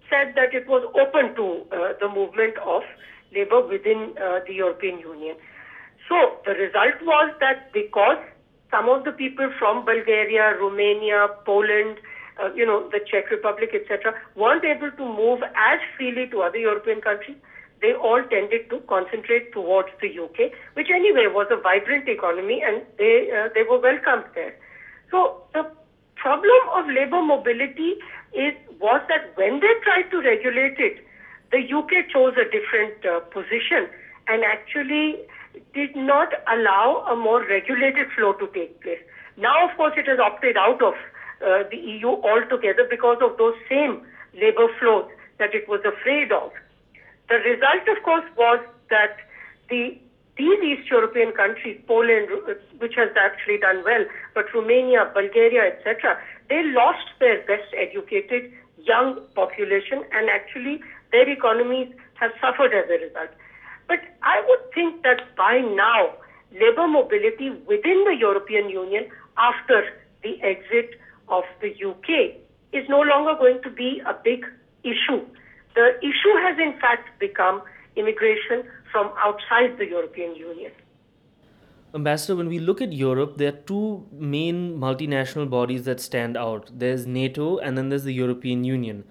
said 0.09 0.35
that 0.37 0.55
it 0.55 0.69
was 0.69 0.87
open 0.95 1.35
to 1.35 1.67
uh, 1.75 1.93
the 1.99 2.09
movement 2.09 2.55
of 2.59 2.83
labor 3.35 3.67
within 3.67 4.15
uh, 4.17 4.39
the 4.47 4.55
European 4.55 5.01
Union. 5.01 5.37
So 6.09 6.39
the 6.47 6.53
result 6.53 7.03
was 7.03 7.35
that 7.41 7.73
because 7.73 8.21
some 8.75 8.89
of 8.89 9.05
the 9.05 9.13
people 9.13 9.51
from 9.59 9.85
Bulgaria, 9.85 10.59
Romania, 10.59 11.29
Poland, 11.47 11.99
uh, 12.43 12.53
you 12.55 12.67
know, 12.67 12.89
the 12.91 13.01
Czech 13.11 13.31
Republic, 13.31 13.71
etc., 13.73 14.15
weren't 14.35 14.65
able 14.65 14.91
to 14.91 15.05
move 15.19 15.45
as 15.55 15.85
freely 15.97 16.27
to 16.31 16.43
other 16.43 16.59
European 16.59 17.01
countries. 17.01 17.37
They 17.81 17.93
all 17.95 18.23
tended 18.33 18.69
to 18.71 18.81
concentrate 18.89 19.53
towards 19.53 19.91
the 20.01 20.11
UK, 20.27 20.51
which 20.75 20.91
anyway 20.91 21.27
was 21.39 21.47
a 21.51 21.61
vibrant 21.69 22.09
economy, 22.09 22.63
and 22.67 22.83
they 22.99 23.31
uh, 23.31 23.49
they 23.55 23.63
were 23.63 23.79
welcomed 23.79 24.25
there. 24.35 24.55
So 25.11 25.43
the 25.53 25.65
problem 26.17 26.71
of 26.79 26.89
labor 26.99 27.23
mobility 27.23 27.91
is 28.33 28.55
was 28.81 29.03
that 29.13 29.37
when 29.37 29.61
they 29.61 29.75
tried 29.85 30.11
to 30.17 30.23
regulate 30.23 30.81
it, 30.89 31.05
the 31.53 31.63
UK 31.81 32.09
chose 32.13 32.35
a 32.45 32.49
different 32.57 33.07
uh, 33.07 33.21
position 33.37 33.87
and 34.27 34.43
actually 34.43 35.21
did 35.75 35.97
not 35.97 36.29
allow 36.49 37.05
a 37.11 37.17
more 37.17 37.45
regulated 37.47 38.07
flow 38.17 38.33
to 38.35 38.47
take 38.55 38.81
place. 38.83 39.01
Now, 39.37 39.69
of 39.69 39.77
course, 39.77 39.95
it 39.97 40.07
has 40.07 40.19
opted 40.19 40.57
out 40.57 40.83
of 40.83 40.95
uh, 41.43 41.65
the 41.71 41.77
EU 41.77 42.09
altogether 42.23 42.87
because 42.89 43.19
of 43.21 43.37
those 43.37 43.55
same 43.69 44.03
labor 44.35 44.69
flows 44.79 45.11
that 45.39 45.55
it 45.55 45.69
was 45.69 45.81
afraid 45.85 46.33
of. 46.33 46.53
The 47.29 47.37
result, 47.37 47.89
of 47.97 48.03
course, 48.05 48.25
was 48.37 48.61
that 48.91 49.17
the 49.69 49.99
these 50.37 50.59
East 50.67 50.91
European 50.91 51.31
countries, 51.31 51.81
Poland, 51.87 52.27
uh, 52.27 52.55
which 52.79 52.95
has 52.97 53.11
actually 53.15 53.59
done 53.59 53.85
well, 53.85 54.05
but 54.35 54.53
Romania, 54.53 55.11
Bulgaria, 55.15 55.63
etc., 55.71 56.19
they 56.49 56.61
lost 56.75 57.07
their 57.21 57.39
best 57.47 57.71
educated 57.79 58.51
young 58.83 59.23
population 59.35 60.03
and 60.13 60.29
actually 60.29 60.83
their 61.13 61.29
economies 61.29 61.89
have 62.15 62.33
suffered 62.41 62.75
as 62.75 62.91
a 62.91 62.99
result. 62.99 63.31
But 63.89 64.01
I 64.23 64.43
would 64.49 64.73
think 64.75 65.03
that 65.03 65.37
by 65.37 65.61
now, 65.61 66.15
labor 66.53 66.87
mobility 66.87 67.51
within 67.67 68.05
the 68.05 68.17
European 68.19 68.69
Union 68.71 69.09
after 69.37 69.83
the 70.23 70.41
exit 70.43 70.99
of 71.29 71.45
the 71.61 71.71
UK 71.71 72.37
is 72.73 72.89
no 72.89 73.01
longer 73.01 73.35
going 73.39 73.61
to 73.63 73.71
be 73.71 74.01
a 74.07 74.15
big 74.25 74.45
issue. 74.83 75.21
The 75.75 75.99
issue 75.99 76.35
has 76.45 76.59
in 76.59 76.79
fact 76.81 77.19
become 77.19 77.63
immigration 77.97 78.65
from 78.91 79.13
outside 79.19 79.79
the 79.79 79.87
European 79.87 80.35
Union. 80.37 80.73
Ambassador, 81.95 82.37
when 82.37 82.49
we 82.49 82.59
look 82.59 82.83
at 82.83 82.93
Europe, 82.93 83.37
there 83.37 83.49
are 83.49 83.61
two 83.73 84.07
main 84.11 84.77
multinational 84.79 85.49
bodies 85.49 85.85
that 85.85 86.01
stand 86.01 86.37
out. 86.37 86.71
There's 86.73 87.07
NATO 87.07 87.59
and 87.59 87.79
then 87.79 87.89
there's 87.89 88.03
the 88.05 88.13
European 88.13 88.65
Union 88.65 89.05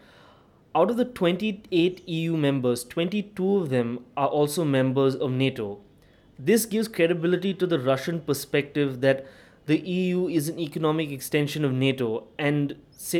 out 0.75 0.89
of 0.89 0.97
the 0.97 1.05
28 1.05 2.07
EU 2.07 2.35
members, 2.35 2.83
22 2.83 3.57
of 3.57 3.69
them 3.69 3.99
are 4.17 4.27
also 4.27 4.65
members 4.65 5.15
of 5.15 5.31
NATO. 5.31 5.79
This 6.39 6.65
gives 6.65 6.87
credibility 6.87 7.53
to 7.53 7.67
the 7.67 7.79
Russian 7.79 8.21
perspective 8.21 9.01
that 9.01 9.25
the 9.65 9.77
EU 9.77 10.27
is 10.27 10.49
an 10.49 10.59
economic 10.59 11.11
extension 11.11 11.63
of 11.63 11.71
NATO 11.71 12.25
and 12.39 12.75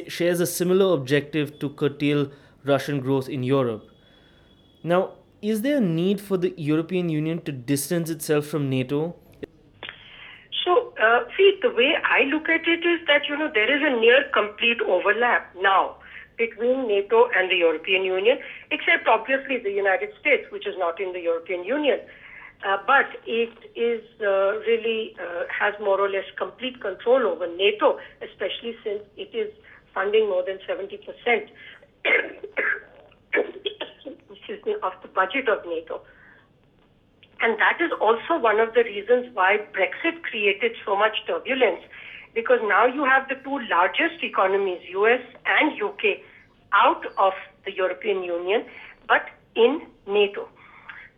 shares 0.07 0.39
a 0.39 0.48
similar 0.48 0.93
objective 0.93 1.60
to 1.60 1.69
curtail 1.69 2.31
Russian 2.65 3.00
growth 3.00 3.29
in 3.29 3.43
Europe. 3.43 3.88
Now, 4.83 5.13
is 5.41 5.62
there 5.62 5.77
a 5.77 5.81
need 5.81 6.19
for 6.19 6.38
the 6.38 6.53
European 6.57 7.10
Union 7.10 7.41
to 7.41 7.51
distance 7.51 8.10
itself 8.10 8.48
from 8.48 8.69
NATO? 8.69 9.15
So, 10.65 10.93
uh, 11.01 11.25
see, 11.38 11.60
the 11.62 11.69
way 11.69 11.95
I 12.03 12.24
look 12.24 12.50
at 12.50 12.67
it 12.67 12.86
is 12.86 13.05
that, 13.07 13.27
you 13.29 13.38
know, 13.38 13.51
there 13.53 13.72
is 13.72 13.81
a 13.83 14.00
near 14.00 14.24
complete 14.33 14.81
overlap 14.81 15.53
now 15.62 15.98
between 16.45 16.88
NATO 16.88 17.29
and 17.35 17.50
the 17.50 17.59
European 17.67 18.03
Union, 18.03 18.38
except 18.71 19.07
obviously 19.07 19.57
the 19.69 19.71
United 19.71 20.12
States, 20.19 20.43
which 20.51 20.65
is 20.67 20.75
not 20.77 21.00
in 21.00 21.13
the 21.13 21.21
European 21.21 21.63
Union. 21.63 22.00
Uh, 22.65 22.77
but 22.88 23.07
it 23.27 23.55
is 23.75 24.01
uh, 24.21 24.55
really 24.69 25.15
uh, 25.19 25.43
has 25.51 25.73
more 25.79 26.00
or 26.00 26.09
less 26.09 26.27
complete 26.38 26.79
control 26.79 27.27
over 27.27 27.47
NATO, 27.47 28.00
especially 28.27 28.73
since 28.83 29.03
it 29.17 29.31
is 29.35 29.51
funding 29.93 30.29
more 30.29 30.43
than 30.47 30.59
70 30.65 30.97
percent 31.07 31.51
excuse 34.31 34.65
me, 34.65 34.75
of 34.81 34.93
the 35.01 35.09
budget 35.09 35.50
of 35.50 35.65
NATO. 35.65 36.01
And 37.41 37.59
that 37.59 37.83
is 37.83 37.91
also 38.00 38.39
one 38.39 38.59
of 38.59 38.73
the 38.73 38.83
reasons 38.83 39.27
why 39.33 39.57
Brexit 39.75 40.23
created 40.23 40.71
so 40.85 40.95
much 40.95 41.15
turbulence 41.27 41.83
because 42.33 42.59
now 42.63 42.85
you 42.85 43.03
have 43.05 43.27
the 43.29 43.35
two 43.43 43.59
largest 43.69 44.23
economies, 44.23 44.81
US 44.89 45.21
and 45.45 45.81
UK, 45.81 46.23
out 46.73 47.05
of 47.17 47.33
the 47.65 47.73
European 47.73 48.23
Union, 48.23 48.65
but 49.07 49.29
in 49.55 49.81
NATO. 50.07 50.47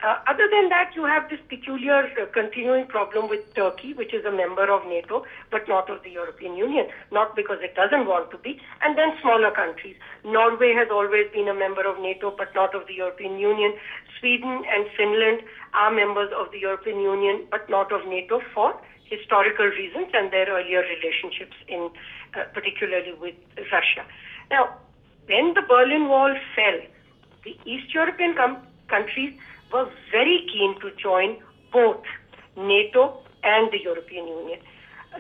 Uh, 0.04 0.20
other 0.28 0.46
than 0.52 0.68
that, 0.70 0.92
you 0.94 1.06
have 1.06 1.30
this 1.30 1.40
peculiar 1.48 2.06
uh, 2.20 2.28
continuing 2.34 2.86
problem 2.86 3.30
with 3.30 3.42
Turkey, 3.56 3.94
which 3.94 4.14
is 4.14 4.26
a 4.26 4.32
member 4.32 4.70
of 4.70 4.86
NATO, 4.86 5.24
but 5.50 5.68
not 5.70 5.90
of 5.90 6.04
the 6.04 6.12
European 6.12 6.56
Union, 6.56 6.88
not 7.12 7.36
because 7.36 7.58
it 7.64 7.74
doesn't 7.76 8.06
want 8.06 8.30
to 8.32 8.38
be, 8.38 8.60
and 8.84 8.98
then 8.98 9.16
smaller 9.22 9.52
countries. 9.52 9.96
Norway 10.24 10.76
has 10.76 10.90
always 10.92 11.32
been 11.32 11.48
a 11.48 11.56
member 11.56 11.88
of 11.88 11.98
NATO, 12.02 12.36
but 12.38 12.54
not 12.54 12.76
of 12.76 12.86
the 12.88 12.94
European 12.94 13.40
Union. 13.40 13.74
Sweden 14.20 14.64
and 14.68 14.86
Finland 14.98 15.42
are 15.74 15.92
members 15.92 16.30
of 16.38 16.52
the 16.52 16.60
European 16.60 17.00
Union, 17.00 17.48
but 17.50 17.70
not 17.70 17.92
of 17.92 18.06
NATO 18.06 18.42
for 18.54 18.76
historical 19.06 19.66
reasons 19.66 20.10
and 20.14 20.32
their 20.32 20.50
earlier 20.50 20.82
relationships 20.82 21.56
in 21.68 21.90
uh, 22.36 22.44
particularly 22.54 23.14
with 23.14 23.36
Russia. 23.72 24.04
Now, 24.52 24.78
when 25.28 25.54
the 25.54 25.62
Berlin 25.68 26.08
Wall 26.08 26.34
fell, 26.56 26.80
the 27.44 27.58
East 27.66 27.94
European 27.94 28.36
com- 28.36 28.66
countries 28.88 29.34
were 29.72 29.90
very 30.12 30.48
keen 30.52 30.80
to 30.82 30.92
join 31.02 31.38
both 31.72 32.04
NATO 32.58 33.22
and 33.44 33.72
the 33.72 33.82
European 33.82 34.28
Union. 34.28 34.60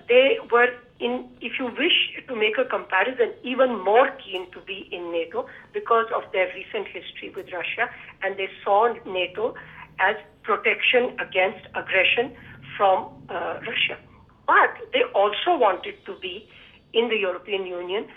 They 0.07 0.37
were 0.51 0.69
in, 0.99 1.29
if 1.41 1.53
you 1.59 1.65
wish 1.65 2.25
to 2.27 2.35
make 2.35 2.57
a 2.57 2.65
comparison, 2.65 3.33
even 3.43 3.83
more 3.83 4.11
keen 4.23 4.49
to 4.51 4.59
be 4.61 4.87
in 4.91 5.11
NATO 5.11 5.45
because 5.73 6.05
of 6.15 6.23
their 6.31 6.47
recent 6.53 6.87
history 6.87 7.31
with 7.35 7.47
Russia, 7.51 7.89
and 8.23 8.37
they 8.37 8.49
saw 8.63 8.93
NATO 9.05 9.55
as 9.99 10.15
protection 10.43 11.17
against 11.19 11.65
aggression 11.75 12.35
from 12.77 13.09
uh, 13.29 13.59
Russia. 13.65 13.97
But 14.47 14.77
they 14.93 15.03
also 15.13 15.57
wanted 15.57 15.95
to 16.05 16.15
be 16.21 16.47
in 16.93 17.09
the 17.09 17.17
European 17.17 17.65
Union 17.65 18.07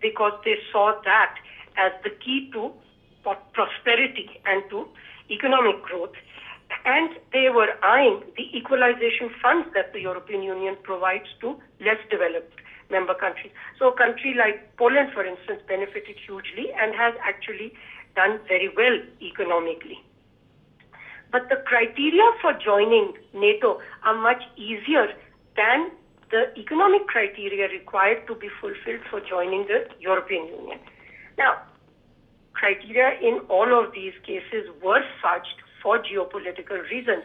because 0.00 0.32
they 0.44 0.56
saw 0.72 0.94
that 1.04 1.34
as 1.76 1.92
the 2.04 2.10
key 2.10 2.50
to 2.52 2.72
prosperity 3.52 4.40
and 4.46 4.62
to 4.70 4.86
economic 5.30 5.82
growth. 5.82 6.14
And 6.84 7.10
they 7.32 7.48
were 7.50 7.74
eyeing 7.82 8.22
the 8.36 8.46
equalization 8.56 9.30
funds 9.42 9.68
that 9.74 9.92
the 9.92 10.00
European 10.00 10.42
Union 10.42 10.76
provides 10.82 11.26
to 11.40 11.56
less 11.80 11.98
developed 12.10 12.60
member 12.90 13.14
countries. 13.14 13.52
So 13.78 13.88
a 13.88 13.96
country 13.96 14.34
like 14.38 14.76
Poland, 14.76 15.10
for 15.12 15.24
instance, 15.24 15.60
benefited 15.66 16.16
hugely 16.26 16.72
and 16.72 16.94
has 16.94 17.14
actually 17.22 17.74
done 18.14 18.40
very 18.48 18.70
well 18.76 18.98
economically. 19.20 19.98
But 21.32 21.48
the 21.48 21.56
criteria 21.66 22.24
for 22.40 22.52
joining 22.54 23.14
NATO 23.34 23.80
are 24.04 24.14
much 24.14 24.42
easier 24.56 25.08
than 25.56 25.90
the 26.30 26.52
economic 26.58 27.06
criteria 27.06 27.68
required 27.68 28.26
to 28.26 28.34
be 28.34 28.48
fulfilled 28.60 29.02
for 29.10 29.20
joining 29.20 29.66
the 29.66 29.86
European 30.00 30.46
Union. 30.46 30.78
Now, 31.38 31.62
criteria 32.52 33.18
in 33.20 33.40
all 33.48 33.68
of 33.68 33.92
these 33.92 34.14
cases 34.24 34.68
were 34.82 35.02
fudged 35.22 35.58
for 35.82 35.98
geopolitical 35.98 36.82
reasons 36.90 37.24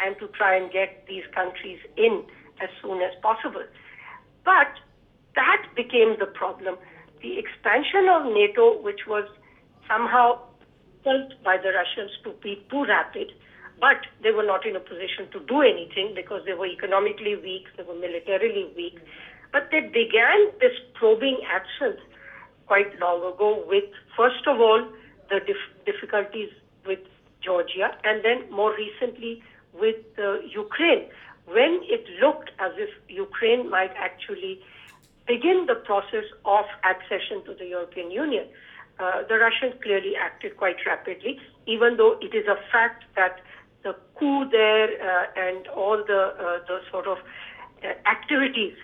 and 0.00 0.16
to 0.18 0.28
try 0.28 0.56
and 0.56 0.70
get 0.70 1.06
these 1.08 1.24
countries 1.34 1.80
in 1.96 2.22
as 2.62 2.68
soon 2.82 3.02
as 3.02 3.12
possible. 3.22 3.64
But 4.44 4.68
that 5.34 5.66
became 5.74 6.16
the 6.18 6.26
problem. 6.26 6.76
The 7.22 7.38
expansion 7.38 8.08
of 8.08 8.26
NATO, 8.26 8.80
which 8.80 9.06
was 9.08 9.24
somehow 9.88 10.40
felt 11.02 11.32
by 11.42 11.56
the 11.56 11.72
Russians 11.72 12.12
to 12.24 12.30
be 12.42 12.64
too 12.70 12.84
rapid, 12.84 13.32
but 13.80 14.06
they 14.22 14.30
were 14.30 14.42
not 14.42 14.66
in 14.66 14.76
a 14.76 14.80
position 14.80 15.28
to 15.32 15.40
do 15.40 15.62
anything 15.62 16.12
because 16.14 16.42
they 16.46 16.54
were 16.54 16.66
economically 16.66 17.36
weak, 17.36 17.66
they 17.76 17.82
were 17.82 17.94
militarily 17.94 18.70
weak. 18.76 18.98
But 19.52 19.68
they 19.70 19.80
began 19.80 20.50
this 20.60 20.72
probing 20.94 21.38
action 21.48 21.96
quite 22.66 22.98
long 22.98 23.20
ago 23.20 23.64
with, 23.66 23.84
first 24.16 24.46
of 24.46 24.60
all, 24.60 24.86
the 25.30 25.40
dif- 25.40 25.84
difficulties 25.84 26.50
with 26.86 27.00
Georgia, 27.42 27.96
and 28.04 28.24
then 28.24 28.50
more 28.50 28.74
recently 28.74 29.42
with 29.72 29.96
uh, 30.18 30.40
Ukraine, 30.40 31.06
when 31.46 31.80
it 31.84 32.04
looked 32.20 32.50
as 32.58 32.72
if 32.76 32.90
Ukraine 33.08 33.70
might 33.70 33.92
actually 33.96 34.60
begin 35.26 35.66
the 35.66 35.74
process 35.74 36.24
of 36.44 36.64
accession 36.82 37.44
to 37.44 37.54
the 37.54 37.66
European 37.66 38.10
Union. 38.10 38.46
Uh, 38.98 39.22
the 39.28 39.36
Russians 39.36 39.74
clearly 39.82 40.14
acted 40.16 40.56
quite 40.56 40.76
rapidly, 40.86 41.38
even 41.66 41.96
though 41.96 42.18
it 42.20 42.34
is 42.34 42.46
a 42.46 42.56
fact 42.72 43.04
that 43.14 43.40
coup 44.18 44.48
there 44.50 44.88
uh, 45.00 45.26
and 45.36 45.66
all 45.68 45.98
the 45.98 46.22
uh, 46.38 46.58
the 46.66 46.80
sort 46.90 47.06
of 47.06 47.18
uh, 47.82 47.94
activities 48.08 48.74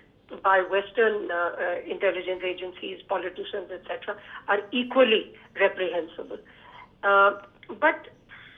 by 0.42 0.62
Western 0.62 1.28
intelligence 1.84 2.40
agencies, 2.42 3.02
politicians, 3.06 3.68
etc., 3.68 4.16
are 4.48 4.60
equally 4.72 5.34
reprehensible. 5.60 6.38
But 7.02 8.08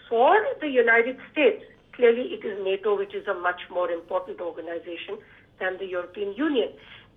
for 0.08 0.36
the 0.60 0.68
United 0.68 1.18
States, 1.32 1.64
clearly 1.96 2.38
it 2.38 2.46
is 2.46 2.62
NATO 2.62 2.96
which 2.96 3.12
is 3.12 3.26
a 3.26 3.34
much 3.34 3.60
more 3.72 3.90
important 3.90 4.40
organization 4.40 5.18
than 5.58 5.78
the 5.78 5.86
European 5.86 6.34
Union. 6.34 6.68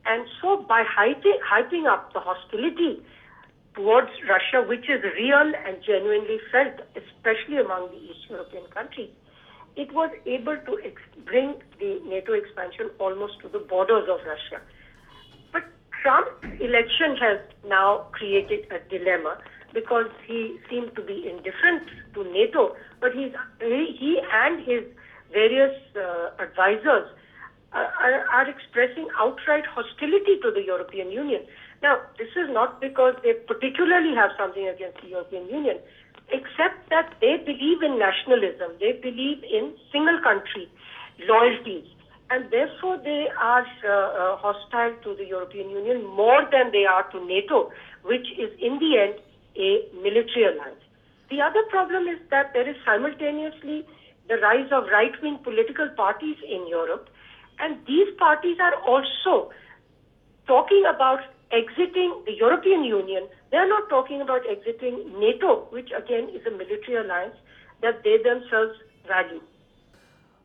And 0.08 0.26
so 0.42 0.66
by 0.68 0.82
hyping, 0.82 1.38
hyping 1.46 1.86
up 1.86 2.14
the 2.14 2.20
hostility 2.20 3.04
towards 3.76 4.10
Russia, 4.28 4.66
which 4.68 4.90
is 4.90 5.04
real 5.04 5.52
and 5.54 5.78
genuinely 5.86 6.40
felt, 6.52 6.82
especially 6.98 7.58
among 7.62 7.92
the 7.92 8.02
East 8.10 8.26
European 8.30 8.66
countries, 8.74 9.10
it 9.78 9.94
was 9.94 10.10
able 10.26 10.58
to 10.58 10.80
ex- 10.84 11.02
bring 11.26 11.56
the 11.80 12.02
NATO 12.06 12.34
expansion 12.34 12.90
almost 13.00 13.40
to 13.42 13.48
the 13.48 13.60
borders 13.60 14.10
of 14.10 14.20
Russia. 14.26 14.60
But 15.54 15.64
Trump's 16.02 16.34
election 16.60 17.16
has 17.22 17.40
now 17.66 18.08
created 18.12 18.66
a 18.72 18.80
dilemma 18.90 19.38
because 19.74 20.10
he 20.26 20.58
seemed 20.70 20.96
to 20.96 21.04
be 21.04 21.30
indifferent 21.30 21.84
to 22.16 22.24
NATO, 22.24 22.76
but 23.00 23.14
he's, 23.14 23.32
he, 23.62 24.20
and 24.34 24.66
his 24.66 24.84
various 25.32 25.76
uh, 25.96 26.32
advisors 26.42 27.06
are, 27.74 28.26
are 28.34 28.50
expressing 28.50 29.08
outright 29.20 29.66
hostility 29.66 30.40
to 30.42 30.52
the 30.52 30.64
European 30.66 31.12
Union. 31.12 31.42
Now, 31.84 32.00
this 32.18 32.30
is 32.36 32.50
not 32.50 32.82
because 32.82 33.14
they 33.24 33.34
particularly 33.34 34.16
have 34.16 34.32
something 34.40 34.68
against 34.68 35.02
the 35.04 35.10
European 35.10 35.48
Union, 35.48 35.78
except 36.30 36.90
that 36.90 37.16
they 37.22 37.38
believe 37.38 37.82
in 37.82 38.00
nationalism, 38.00 38.76
they 38.80 39.00
believe 39.02 39.44
in 39.44 39.74
single 39.92 40.20
country 40.22 40.68
loyalties, 41.28 41.88
and 42.30 42.52
therefore 42.52 42.98
they 43.04 43.28
are 43.40 43.66
uh, 43.84 43.90
uh, 43.90 44.38
hostile 44.38 44.94
to 45.04 45.16
the 45.16 45.26
European 45.26 45.70
Union 45.70 46.06
more 46.06 46.44
than 46.52 46.72
they 46.72 46.86
are 46.86 47.10
to 47.12 47.26
NATO, 47.26 47.72
which 48.04 48.28
is 48.38 48.52
in 48.60 48.80
the 48.80 48.98
end 49.00 49.16
a 49.56 49.88
military 50.04 50.46
alliance. 50.46 50.84
The 51.30 51.42
other 51.42 51.64
problem 51.70 52.08
is 52.08 52.20
that 52.30 52.54
there 52.54 52.68
is 52.68 52.76
simultaneously 52.86 53.86
the 54.28 54.36
rise 54.38 54.70
of 54.72 54.86
right 54.92 55.12
wing 55.22 55.40
political 55.44 55.90
parties 55.96 56.38
in 56.48 56.68
Europe, 56.68 57.10
and 57.60 57.78
these 57.88 58.08
parties 58.20 58.58
are 58.60 58.76
also 58.84 59.52
talking 60.46 60.84
about 60.94 61.20
exiting 61.52 62.24
the 62.26 62.34
European 62.34 62.84
Union. 62.84 63.28
They're 63.52 63.68
not 63.68 63.90
talking 63.90 64.22
about 64.22 64.42
exiting 64.50 65.20
NATO, 65.20 65.68
which 65.70 65.90
again 65.92 66.30
is 66.30 66.46
a 66.46 66.52
military 66.52 66.98
alliance 66.98 67.36
that 67.82 68.04
they 68.04 68.18
themselves 68.18 68.78
value. 69.08 69.42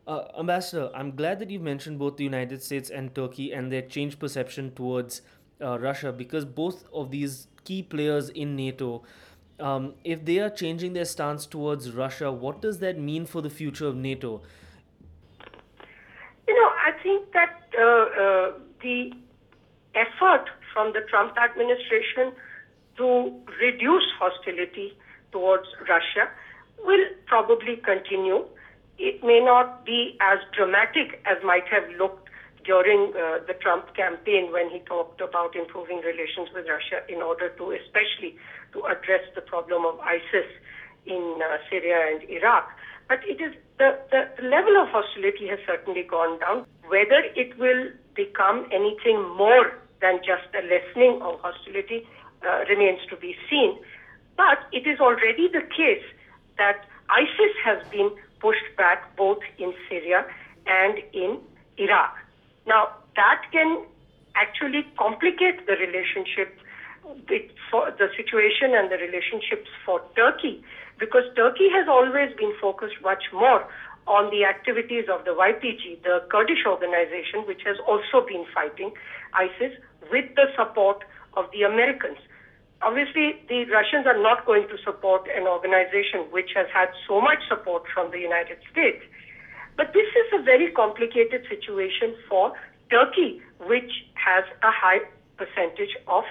Uh, 0.05 0.25
Ambassador, 0.37 0.91
I'm 0.93 1.15
glad 1.15 1.39
that 1.39 1.49
you 1.49 1.59
mentioned 1.59 1.97
both 1.97 2.17
the 2.17 2.25
United 2.25 2.61
States 2.61 2.89
and 2.89 3.15
Turkey 3.15 3.53
and 3.53 3.71
their 3.71 3.81
changed 3.81 4.19
perception 4.19 4.71
towards 4.71 5.21
uh, 5.61 5.79
Russia 5.79 6.11
because 6.11 6.43
both 6.43 6.83
of 6.93 7.09
these 7.11 7.47
key 7.63 7.81
players 7.81 8.29
in 8.29 8.55
NATO, 8.55 9.03
um, 9.59 9.93
if 10.03 10.25
they 10.25 10.39
are 10.39 10.49
changing 10.49 10.91
their 10.93 11.05
stance 11.05 11.45
towards 11.45 11.91
Russia, 11.91 12.31
what 12.31 12.61
does 12.61 12.79
that 12.79 12.99
mean 12.99 13.25
for 13.25 13.41
the 13.41 13.49
future 13.49 13.87
of 13.87 13.95
NATO? 13.95 14.41
You 16.47 16.53
know, 16.53 16.69
I 16.85 16.91
think 17.01 17.31
that 17.31 17.61
uh, 17.79 17.83
uh, 17.83 18.51
the 18.81 19.13
effort 19.95 20.49
from 20.73 20.91
the 20.93 21.01
Trump 21.09 21.37
administration 21.37 22.33
to 22.97 23.31
reduce 23.61 24.05
hostility 24.19 24.97
towards 25.31 25.67
Russia 25.87 26.29
will 26.83 27.05
probably 27.25 27.77
continue. 27.77 28.45
It 28.97 29.23
may 29.23 29.39
not 29.39 29.85
be 29.85 30.17
as 30.21 30.39
dramatic 30.55 31.21
as 31.25 31.37
might 31.43 31.67
have 31.71 31.89
looked 31.97 32.29
during 32.65 33.11
uh, 33.11 33.43
the 33.45 33.53
Trump 33.59 33.93
campaign 33.95 34.51
when 34.51 34.69
he 34.69 34.79
talked 34.79 35.21
about 35.21 35.55
improving 35.55 35.99
relations 35.99 36.49
with 36.53 36.65
Russia 36.67 37.03
in 37.09 37.21
order 37.21 37.49
to, 37.49 37.71
especially 37.71 38.35
to 38.71 38.85
address 38.85 39.21
the 39.35 39.41
problem 39.41 39.85
of 39.85 39.99
ISIS 39.99 40.47
in 41.05 41.39
uh, 41.43 41.57
Syria 41.69 42.15
and 42.15 42.29
Iraq. 42.29 42.69
But 43.09 43.19
it 43.27 43.41
is 43.41 43.53
the, 43.77 43.99
the, 44.11 44.29
the 44.39 44.47
level 44.47 44.79
of 44.79 44.87
hostility 44.89 45.47
has 45.49 45.59
certainly 45.67 46.03
gone 46.03 46.39
down. 46.39 46.65
Whether 46.87 47.27
it 47.35 47.57
will 47.59 47.91
become 48.15 48.65
anything 48.71 49.19
more 49.35 49.75
than 50.03 50.19
just 50.19 50.51
a 50.51 50.61
lessening 50.67 51.23
of 51.23 51.39
hostility 51.39 52.03
uh, 52.43 52.67
remains 52.67 52.99
to 53.09 53.15
be 53.15 53.35
seen. 53.49 53.79
But 54.35 54.67
it 54.75 54.83
is 54.85 54.99
already 54.99 55.47
the 55.47 55.63
case 55.71 56.03
that 56.59 56.83
ISIS 57.09 57.55
has 57.63 57.79
been 57.89 58.11
pushed 58.43 58.67
back 58.75 59.15
both 59.15 59.39
in 59.57 59.73
Syria 59.87 60.27
and 60.67 60.99
in 61.13 61.39
Iraq. 61.77 62.13
Now, 62.67 62.91
that 63.15 63.41
can 63.51 63.85
actually 64.35 64.83
complicate 64.99 65.65
the 65.65 65.79
relationship 65.79 66.51
for 67.71 67.91
the 67.91 68.07
situation 68.15 68.75
and 68.75 68.91
the 68.91 68.97
relationships 68.97 69.69
for 69.85 70.01
Turkey 70.15 70.63
because 70.99 71.23
Turkey 71.35 71.69
has 71.71 71.87
always 71.87 72.35
been 72.37 72.53
focused 72.59 72.99
much 73.03 73.23
more 73.31 73.67
on 74.07 74.29
the 74.31 74.43
activities 74.43 75.05
of 75.11 75.23
the 75.25 75.31
YPG, 75.31 76.03
the 76.03 76.23
Kurdish 76.29 76.65
organization, 76.67 77.47
which 77.47 77.61
has 77.65 77.77
also 77.87 78.25
been 78.25 78.45
fighting 78.53 78.91
ISIS 79.33 79.73
with 80.11 80.33
the 80.35 80.47
support 80.57 81.03
of 81.35 81.45
the 81.51 81.63
Americans. 81.63 82.17
Obviously, 82.81 83.39
the 83.47 83.65
Russians 83.71 84.05
are 84.05 84.21
not 84.21 84.45
going 84.45 84.67
to 84.67 84.77
support 84.83 85.27
an 85.35 85.47
organization 85.47 86.27
which 86.31 86.51
has 86.55 86.67
had 86.73 86.89
so 87.07 87.21
much 87.21 87.39
support 87.47 87.83
from 87.93 88.11
the 88.11 88.19
United 88.19 88.57
States. 88.71 89.01
But 89.77 89.93
this 89.93 90.07
is 90.07 90.39
a 90.39 90.43
very 90.43 90.71
complicated 90.71 91.45
situation 91.49 92.15
for 92.29 92.53
Turkey, 92.89 93.41
which 93.65 93.91
has 94.15 94.43
a 94.61 94.71
high 94.71 94.99
percentage 95.37 95.95
of 96.07 96.23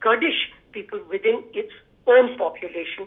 Kurdish 0.00 0.50
people 0.72 1.00
within 1.10 1.44
its 1.52 1.72
own 2.06 2.36
population. 2.38 3.06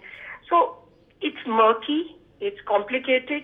So 0.49 0.77
it's 1.21 1.37
murky, 1.47 2.15
it's 2.39 2.59
complicated, 2.65 3.43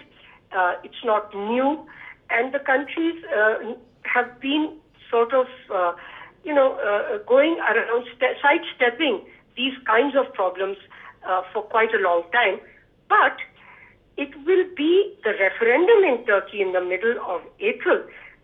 uh, 0.55 0.73
it's 0.84 1.03
not 1.03 1.34
new, 1.34 1.86
and 2.29 2.53
the 2.53 2.60
countries 2.60 3.23
uh, 3.36 3.73
have 4.03 4.39
been 4.39 4.77
sort 5.10 5.34
of, 5.34 5.47
uh, 5.73 5.93
you 6.43 6.54
know, 6.54 6.73
uh, 6.80 7.17
going 7.28 7.58
around 7.60 8.06
st- 8.15 8.38
sidestepping 8.41 9.25
these 9.56 9.73
kinds 9.86 10.15
of 10.15 10.34
problems 10.34 10.78
uh, 11.28 11.41
for 11.52 11.63
quite 11.63 11.93
a 11.93 11.99
long 11.99 12.23
time. 12.32 12.60
But 13.10 13.38
it 14.17 14.30
will 14.45 14.65
be 14.75 15.15
the 15.23 15.32
referendum 15.32 16.04
in 16.04 16.25
Turkey 16.25 16.62
in 16.62 16.73
the 16.73 16.82
middle 16.82 17.17
of 17.25 17.41
April 17.60 18.04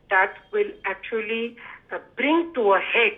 that 0.09 0.33
will 0.51 0.71
actually 0.85 1.57
uh, 1.91 1.99
bring 2.15 2.51
to 2.55 2.73
a 2.73 2.79
head 2.79 3.13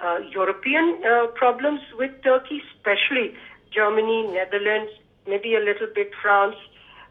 uh, 0.00 0.18
European 0.30 1.00
uh, 1.04 1.26
problems 1.34 1.80
with 1.98 2.10
Turkey, 2.22 2.62
especially 2.74 3.34
Germany, 3.72 4.28
Netherlands, 4.32 4.92
maybe 5.26 5.54
a 5.54 5.60
little 5.60 5.88
bit 5.94 6.10
France, 6.22 6.56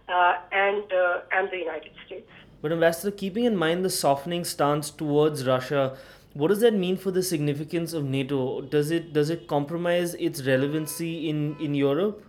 uh, 0.09 0.35
and 0.51 0.83
uh, 0.91 1.19
and 1.33 1.49
the 1.51 1.57
United 1.57 1.91
States. 2.05 2.29
But 2.61 2.71
Ambassador, 2.71 3.11
keeping 3.11 3.43
in 3.43 3.55
mind 3.55 3.85
the 3.85 3.89
softening 3.89 4.45
stance 4.45 4.89
towards 4.89 5.45
Russia, 5.45 5.97
what 6.37 6.49
does 6.49 6.59
that 6.59 6.73
mean 6.73 6.97
for 6.97 7.09
the 7.09 7.23
significance 7.23 7.93
of 7.93 8.03
NATO? 8.05 8.61
Does 8.61 8.91
it 8.91 9.11
does 9.11 9.29
it 9.31 9.47
compromise 9.47 10.13
its 10.15 10.45
relevancy 10.45 11.29
in, 11.29 11.55
in 11.59 11.73
Europe? 11.73 12.23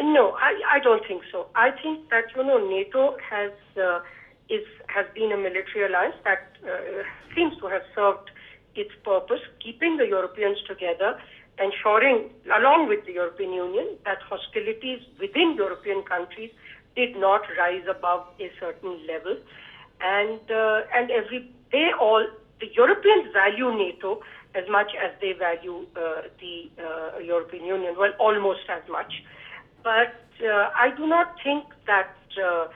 No, 0.00 0.32
I, 0.32 0.52
I 0.76 0.80
don't 0.80 1.06
think 1.06 1.22
so. 1.30 1.46
I 1.54 1.70
think 1.82 2.08
that 2.10 2.24
you 2.34 2.42
know 2.42 2.58
NATO 2.68 3.16
has 3.30 3.52
uh, 3.76 4.00
is 4.48 4.66
has 4.88 5.06
been 5.14 5.30
a 5.30 5.36
military 5.36 5.86
alliance 5.86 6.16
that 6.24 6.56
uh, 6.64 7.04
seems 7.36 7.56
to 7.60 7.68
have 7.68 7.82
served 7.94 8.30
its 8.74 8.90
purpose, 9.04 9.40
keeping 9.62 9.96
the 9.96 10.06
Europeans 10.06 10.58
together, 10.66 11.20
ensuring, 11.58 12.30
along 12.56 12.88
with 12.88 13.04
the 13.06 13.12
European 13.12 13.52
Union, 13.52 13.96
that 14.04 14.18
hostilities 14.22 15.00
within 15.20 15.54
European 15.56 16.02
countries 16.02 16.50
did 16.96 17.16
not 17.16 17.42
rise 17.56 17.84
above 17.88 18.26
a 18.40 18.50
certain 18.58 18.98
level, 19.06 19.36
and 20.00 20.40
uh, 20.50 20.80
and 20.96 21.10
every 21.12 21.48
they 21.72 21.90
all 22.00 22.26
the 22.60 22.68
Europeans 22.74 23.32
value 23.32 23.70
NATO 23.76 24.22
as 24.54 24.64
much 24.68 24.90
as 25.02 25.12
they 25.20 25.32
value 25.32 25.86
uh, 25.96 26.22
the 26.40 26.70
uh, 26.78 27.18
European 27.18 27.64
Union, 27.64 27.94
well, 27.96 28.12
almost 28.18 28.68
as 28.68 28.82
much. 28.90 29.12
But 29.82 30.14
uh, 30.44 30.70
I 30.74 30.92
do 30.96 31.06
not 31.06 31.36
think 31.44 31.64
that 31.86 32.16
uh, 32.42 32.66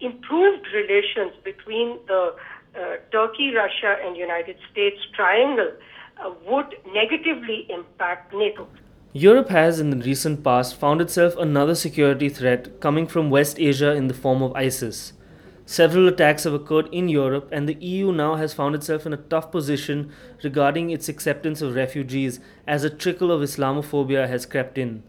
improved 0.00 0.66
relations 0.74 1.32
between 1.44 1.98
the 2.06 2.34
uh, 2.74 2.96
Turkey, 3.12 3.52
Russia, 3.54 3.96
and 4.04 4.16
United 4.16 4.56
States 4.70 4.98
triangle 5.14 5.72
uh, 6.22 6.32
would 6.46 6.74
negatively 6.92 7.66
impact 7.70 8.34
NATO. 8.34 8.66
Europe 9.12 9.48
has, 9.48 9.80
in 9.80 9.90
the 9.90 9.96
recent 9.96 10.44
past, 10.44 10.76
found 10.76 11.00
itself 11.00 11.36
another 11.36 11.74
security 11.74 12.28
threat 12.28 12.80
coming 12.80 13.06
from 13.06 13.28
West 13.28 13.58
Asia 13.58 13.92
in 13.92 14.06
the 14.06 14.14
form 14.14 14.40
of 14.42 14.54
ISIS. 14.54 15.12
Several 15.70 16.08
attacks 16.08 16.42
have 16.42 16.52
occurred 16.52 16.88
in 16.90 17.08
Europe, 17.08 17.48
and 17.52 17.68
the 17.68 17.76
EU 17.76 18.10
now 18.10 18.34
has 18.34 18.52
found 18.52 18.74
itself 18.74 19.06
in 19.06 19.12
a 19.12 19.24
tough 19.32 19.52
position 19.52 20.10
regarding 20.42 20.90
its 20.90 21.08
acceptance 21.08 21.62
of 21.62 21.76
refugees 21.76 22.40
as 22.66 22.82
a 22.82 22.90
trickle 22.90 23.30
of 23.30 23.40
Islamophobia 23.40 24.26
has 24.28 24.46
crept 24.46 24.78
in. 24.78 25.04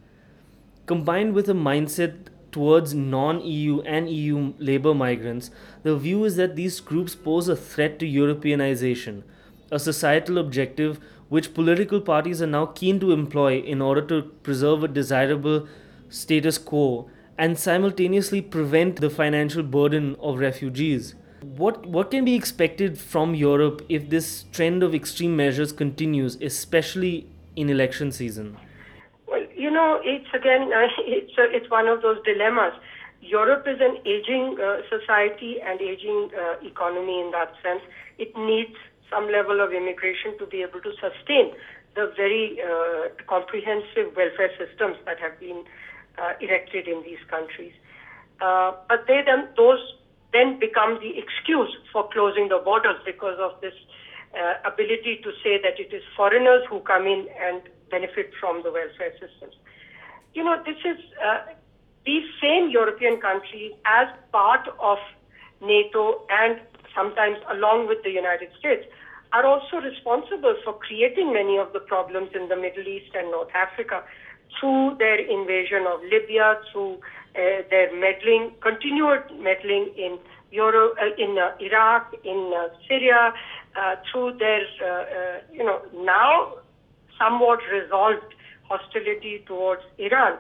Combined 0.86 1.34
with 1.34 1.50
a 1.50 1.54
mindset 1.54 2.28
towards 2.52 2.93
non 2.93 3.41
EU 3.41 3.82
and 3.82 4.08
EU 4.08 4.54
labour 4.60 4.93
migrants, 4.93 5.50
the 5.82 5.97
view 5.97 6.24
is 6.26 6.36
that 6.36 6.56
these 6.56 6.80
groups 6.80 7.15
pose 7.15 7.47
a 7.47 7.56
threat 7.56 7.97
to 7.97 8.06
Europeanization, 8.06 9.24
a 9.71 9.80
societal 9.80 10.38
objective 10.38 11.00
which 11.30 11.56
political 11.56 12.00
parties 12.00 12.39
are 12.39 12.54
now 12.56 12.67
keen 12.67 13.00
to 13.00 13.13
employ 13.13 13.58
in 13.58 13.82
order 13.82 14.04
to 14.04 14.21
preserve 14.43 14.84
a 14.84 14.88
desirable 14.88 15.67
status 16.08 16.60
quo 16.60 17.10
and 17.41 17.58
simultaneously 17.58 18.39
prevent 18.39 19.01
the 19.01 19.10
financial 19.10 19.63
burden 19.63 20.15
of 20.19 20.38
refugees. 20.38 21.15
What 21.41 21.88
what 21.88 22.12
can 22.12 22.23
be 22.23 22.36
expected 22.36 22.99
from 22.99 23.34
Europe 23.34 23.82
if 23.89 24.10
this 24.12 24.45
trend 24.58 24.84
of 24.84 24.93
extreme 24.93 25.36
measures 25.36 25.71
continues, 25.71 26.36
especially 26.49 27.15
in 27.56 27.71
election 27.71 28.12
season? 28.12 28.58
Well, 29.25 29.43
you 29.56 29.71
know, 29.71 29.99
it's 30.04 30.32
again, 30.36 30.69
it's 31.17 31.34
uh, 31.39 31.58
it's 31.58 31.69
one 31.71 31.88
of 31.88 32.04
those 32.04 32.21
dilemmas. 32.30 32.73
Europe 33.21 33.67
is 33.67 33.82
an 33.89 33.97
aging 34.06 34.58
uh, 34.62 34.77
society 34.93 35.58
and 35.65 35.82
aging 35.82 36.30
uh, 36.38 36.67
economy 36.73 37.21
in 37.21 37.32
that 37.32 37.54
sense. 37.63 37.82
It 38.19 38.38
needs 38.38 38.75
some 39.10 39.32
level 39.32 39.62
of 39.65 39.73
immigration 39.73 40.38
to 40.38 40.45
be 40.45 40.62
able 40.62 40.82
to 40.82 40.93
sustain 41.01 41.54
the 41.95 42.13
very 42.15 42.62
uh, 42.62 43.10
comprehensive 43.27 44.15
welfare 44.15 44.51
systems 44.62 44.97
that 45.06 45.19
have 45.19 45.39
been 45.39 45.65
uh, 46.17 46.34
erected 46.39 46.88
in 46.88 47.02
these 47.04 47.21
countries. 47.30 47.74
Uh, 48.41 48.74
but 48.89 49.06
they 49.08 49.21
then 49.26 49.47
those 49.56 49.80
then 50.34 50.60
become 50.60 50.97
the 51.02 51.17
excuse 51.17 51.69
for 51.91 52.08
closing 52.10 52.47
the 52.47 52.58
borders 52.63 52.97
because 53.06 53.38
of 53.39 53.60
this 53.62 53.74
uh, 54.34 54.54
ability 54.65 55.19
to 55.24 55.32
say 55.43 55.60
that 55.62 55.80
it 55.80 55.93
is 55.93 56.02
foreigners 56.15 56.63
who 56.69 56.80
come 56.82 57.06
in 57.06 57.28
and 57.39 57.62
benefit 57.89 58.32
from 58.39 58.63
the 58.63 58.71
welfare 58.71 59.12
systems. 59.19 59.54
You 60.34 60.43
know, 60.45 60.62
this 60.65 60.78
is 60.86 60.97
uh, 61.19 61.52
these 62.06 62.24
same 62.41 62.69
European 62.69 63.19
countries 63.19 63.74
as 63.86 64.08
part 64.32 64.67
of 64.80 64.97
NATO 65.62 66.24
and 66.30 66.60
sometimes 66.95 67.38
along 67.52 67.88
with 67.88 68.02
the 68.04 68.10
United 68.10 68.50
States 68.58 68.86
are 69.34 69.45
also 69.45 69.78
responsible 69.78 70.56
for 70.63 70.74
creating 70.74 71.32
many 71.32 71.58
of 71.58 71.71
the 71.74 71.80
problems 71.80 72.30
in 72.34 72.50
the 72.50 72.56
Middle 72.56 72.88
East 72.88 73.13
and 73.13 73.32
North 73.32 73.54
Africa 73.56 74.04
through 74.60 74.96
their 75.00 75.20
invasion 75.20 75.86
of 75.88 76.02
Libya, 76.02 76.60
through 76.72 77.00
uh, 77.36 77.64
their 77.70 77.94
meddling, 77.96 78.52
continued 78.62 79.24
meddling 79.40 79.94
in 79.98 80.20
Euro, 80.52 80.92
uh, 80.92 81.16
in 81.18 81.38
uh, 81.38 81.56
Iraq, 81.60 82.14
in 82.24 82.54
uh, 82.54 82.68
Syria, 82.88 83.34
uh, 83.76 83.96
through 84.12 84.38
their, 84.38 84.62
uh, 84.84 85.40
you 85.54 85.64
know, 85.64 85.82
now 85.96 86.56
somewhat 87.18 87.60
resolved 87.72 88.36
hostility 88.64 89.44
towards 89.48 89.82
Iran. 89.98 90.38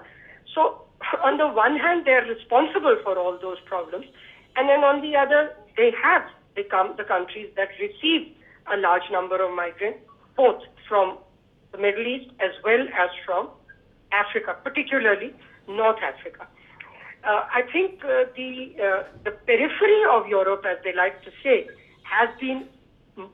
So, 0.53 0.83
on 1.23 1.37
the 1.37 1.47
one 1.47 1.77
hand, 1.77 2.05
they're 2.05 2.25
responsible 2.25 2.97
for 3.03 3.17
all 3.17 3.37
those 3.41 3.59
problems, 3.65 4.05
and 4.55 4.67
then 4.67 4.83
on 4.83 5.01
the 5.01 5.15
other, 5.15 5.55
they 5.77 5.91
have 6.03 6.23
become 6.55 6.95
the 6.97 7.03
countries 7.03 7.49
that 7.55 7.69
receive 7.79 8.35
a 8.71 8.77
large 8.77 9.07
number 9.11 9.41
of 9.43 9.55
migrants, 9.55 9.99
both 10.35 10.61
from 10.87 11.17
the 11.71 11.77
Middle 11.77 12.05
East 12.05 12.29
as 12.41 12.51
well 12.65 12.81
as 12.81 13.09
from 13.25 13.49
Africa, 14.11 14.55
particularly 14.63 15.33
North 15.67 15.99
Africa. 16.03 16.47
Uh, 17.23 17.45
I 17.53 17.61
think 17.71 18.03
uh, 18.03 18.25
the 18.35 18.73
uh, 18.81 19.03
the 19.23 19.31
periphery 19.45 20.01
of 20.11 20.27
Europe, 20.27 20.65
as 20.65 20.77
they 20.83 20.93
like 20.93 21.21
to 21.23 21.31
say, 21.43 21.67
has 22.03 22.29
been 22.39 22.67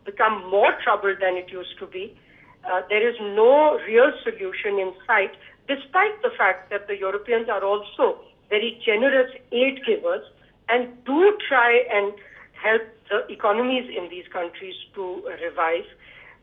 become 0.03 0.49
more 0.49 0.73
troubled 0.83 1.17
than 1.21 1.37
it 1.37 1.49
used 1.51 1.77
to 1.79 1.87
be. 1.87 2.17
Uh, 2.65 2.81
there 2.89 3.07
is 3.07 3.15
no 3.21 3.79
real 3.87 4.11
solution 4.23 4.79
in 4.79 4.91
sight, 5.05 5.31
despite 5.67 6.21
the 6.21 6.31
fact 6.37 6.69
that 6.69 6.87
the 6.87 6.97
Europeans 6.97 7.47
are 7.47 7.63
also 7.63 8.19
very 8.49 8.81
generous 8.85 9.31
aid 9.51 9.79
givers 9.85 10.25
and 10.69 10.91
do 11.05 11.37
try 11.47 11.83
and 11.91 12.13
help 12.61 12.81
the 13.09 13.31
economies 13.31 13.87
in 13.95 14.09
these 14.09 14.27
countries 14.33 14.75
to 14.95 15.23
revive. 15.41 15.87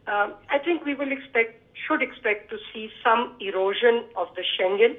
Um, 0.06 0.34
I 0.48 0.58
think 0.58 0.84
we 0.84 0.94
will 0.94 1.12
expect, 1.12 1.60
should 1.86 2.02
expect 2.02 2.50
to 2.50 2.56
see 2.72 2.90
some 3.02 3.34
erosion 3.40 4.04
of 4.16 4.28
the 4.36 4.42
Schengen 4.42 4.96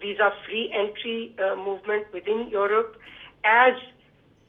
visa-free 0.00 0.72
entry 0.72 1.34
uh, 1.38 1.56
movement 1.56 2.06
within 2.12 2.48
Europe 2.48 2.96
as 3.44 3.74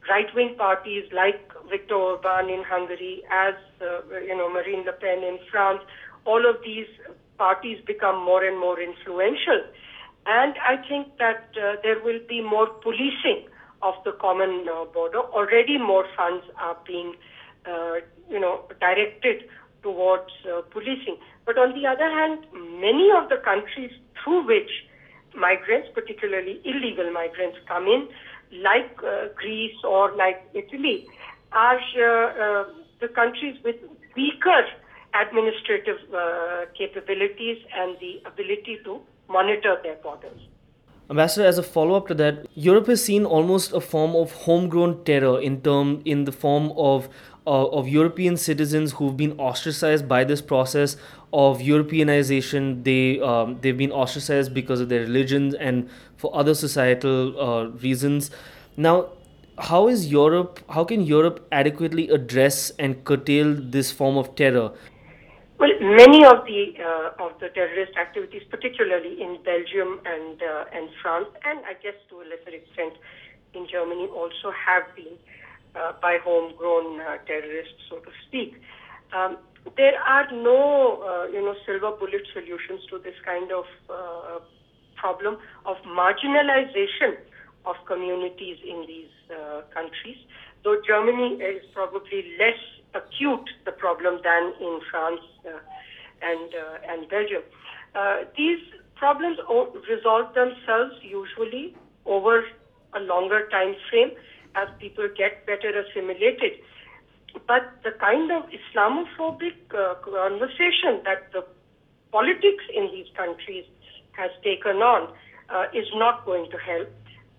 right-wing 0.09 0.55
parties 0.57 1.05
like 1.11 1.51
Viktor 1.69 1.95
Orban 1.95 2.49
in 2.49 2.63
Hungary, 2.63 3.23
as 3.31 3.55
uh, 3.81 4.01
you 4.19 4.35
know 4.35 4.51
Marine 4.51 4.85
Le 4.85 4.93
Pen 4.93 5.23
in 5.23 5.39
France, 5.51 5.81
all 6.25 6.49
of 6.49 6.57
these 6.63 6.87
parties 7.37 7.79
become 7.85 8.23
more 8.23 8.43
and 8.43 8.59
more 8.59 8.79
influential. 8.79 9.61
And 10.25 10.53
I 10.61 10.75
think 10.87 11.17
that 11.17 11.49
uh, 11.55 11.75
there 11.81 11.99
will 12.03 12.19
be 12.27 12.41
more 12.41 12.67
policing 12.67 13.47
of 13.81 13.95
the 14.03 14.11
common 14.11 14.67
uh, 14.67 14.85
border. 14.85 15.19
Already 15.19 15.77
more 15.77 16.05
funds 16.15 16.43
are 16.59 16.77
being, 16.85 17.15
uh, 17.65 17.95
you 18.29 18.39
know, 18.39 18.65
directed 18.79 19.47
towards 19.81 20.31
uh, 20.45 20.61
policing. 20.71 21.17
But 21.45 21.57
on 21.57 21.73
the 21.73 21.87
other 21.87 22.09
hand, 22.09 22.45
many 22.79 23.09
of 23.15 23.29
the 23.29 23.37
countries 23.43 23.91
through 24.23 24.45
which 24.45 24.69
migrants, 25.35 25.89
particularly 25.93 26.61
illegal 26.65 27.11
migrants, 27.11 27.57
come 27.67 27.85
in, 27.85 28.07
like 28.61 28.97
uh, 29.03 29.27
Greece 29.35 29.77
or 29.83 30.15
like 30.15 30.41
Italy, 30.53 31.07
are 31.51 31.79
uh, 31.79 32.03
uh, 32.03 32.65
the 32.99 33.07
countries 33.07 33.55
with 33.63 33.75
weaker 34.15 34.63
administrative 35.19 35.97
uh, 36.13 36.65
capabilities 36.77 37.57
and 37.75 37.97
the 37.99 38.21
ability 38.25 38.77
to 38.83 38.99
monitor 39.27 39.77
their 39.83 39.95
borders. 39.95 40.39
Ambassador, 41.09 41.47
as 41.47 41.57
a 41.57 41.63
follow-up 41.63 42.07
to 42.07 42.13
that, 42.13 42.45
Europe 42.53 42.85
has 42.85 43.03
seen 43.03 43.25
almost 43.25 43.73
a 43.73 43.81
form 43.81 44.15
of 44.15 44.31
homegrown 44.31 45.03
terror 45.05 45.41
in 45.41 45.59
term 45.61 46.01
in 46.05 46.25
the 46.25 46.31
form 46.31 46.71
of 46.77 47.09
uh, 47.49 47.65
of 47.79 47.87
European 47.87 48.37
citizens 48.37 48.91
who've 48.93 49.17
been 49.17 49.31
ostracized 49.39 50.07
by 50.07 50.23
this 50.23 50.41
process 50.41 50.97
of 51.33 51.59
Europeanization. 51.59 52.83
They 52.83 53.19
um, 53.19 53.57
they've 53.61 53.77
been 53.77 53.91
ostracized 53.91 54.53
because 54.53 54.79
of 54.79 54.89
their 54.89 55.01
religions 55.01 55.55
and 55.55 55.89
for 56.17 56.35
other 56.43 56.53
societal 56.53 57.39
uh, 57.47 57.63
reasons. 57.85 58.29
Now, 58.77 59.09
how 59.71 59.87
is 59.87 60.05
Europe? 60.11 60.59
How 60.69 60.83
can 60.83 61.01
Europe 61.01 61.47
adequately 61.51 62.07
address 62.09 62.69
and 62.77 63.03
curtail 63.03 63.55
this 63.77 63.91
form 63.91 64.17
of 64.17 64.35
terror? 64.35 64.71
Well, 65.59 65.73
many 65.81 66.23
of 66.25 66.45
the 66.45 66.61
uh, 66.91 67.25
of 67.25 67.39
the 67.39 67.49
terrorist 67.49 67.97
activities, 67.97 68.43
particularly 68.51 69.21
in 69.23 69.39
Belgium 69.43 69.99
and 70.05 70.43
uh, 70.51 70.77
and 70.77 70.87
France, 71.01 71.27
and 71.45 71.65
I 71.65 71.73
guess 71.81 71.97
to 72.09 72.21
a 72.21 72.25
lesser 72.29 72.55
extent 72.61 72.93
in 73.55 73.67
Germany, 73.73 74.07
also 74.21 74.53
have 74.67 74.95
been 74.95 75.17
by 76.01 76.17
homegrown 76.23 77.01
uh, 77.01 77.17
terrorists, 77.25 77.81
so 77.89 77.97
to 77.97 78.11
speak. 78.27 78.55
Um, 79.13 79.37
there 79.77 79.99
are 79.99 80.31
no, 80.31 81.03
uh, 81.03 81.27
you 81.31 81.41
know, 81.41 81.55
silver 81.65 81.91
bullet 81.97 82.25
solutions 82.33 82.81
to 82.89 82.99
this 82.99 83.15
kind 83.25 83.51
of 83.51 83.65
uh, 83.89 84.39
problem 84.95 85.37
of 85.65 85.77
marginalization 85.85 87.17
of 87.65 87.75
communities 87.87 88.57
in 88.63 88.85
these 88.87 89.13
uh, 89.31 89.61
countries. 89.73 90.17
Though 90.63 90.81
Germany 90.85 91.39
is 91.41 91.63
probably 91.73 92.35
less 92.39 92.59
acute 92.93 93.49
the 93.65 93.71
problem 93.71 94.19
than 94.23 94.53
in 94.59 94.79
France 94.89 95.21
uh, 95.45 95.59
and 96.21 96.49
uh, 96.53 96.91
and 96.91 97.09
Belgium. 97.09 97.43
Uh, 97.95 98.27
these 98.37 98.59
problems 98.95 99.37
resolve 99.89 100.33
themselves 100.33 100.95
usually 101.01 101.75
over 102.05 102.43
a 102.95 102.99
longer 102.99 103.47
time 103.49 103.75
frame 103.89 104.11
as 104.55 104.67
people 104.79 105.07
get 105.17 105.45
better 105.45 105.71
assimilated 105.81 106.59
but 107.47 107.63
the 107.83 107.91
kind 107.99 108.31
of 108.31 108.43
Islamophobic 108.49 109.57
uh, 109.73 109.95
conversation 110.03 111.01
that 111.05 111.31
the 111.33 111.45
politics 112.11 112.63
in 112.73 112.89
these 112.91 113.07
countries 113.15 113.65
has 114.11 114.31
taken 114.43 114.77
on 114.77 115.13
uh, 115.49 115.65
is 115.73 115.87
not 115.95 116.25
going 116.25 116.49
to 116.51 116.57
help. 116.57 116.89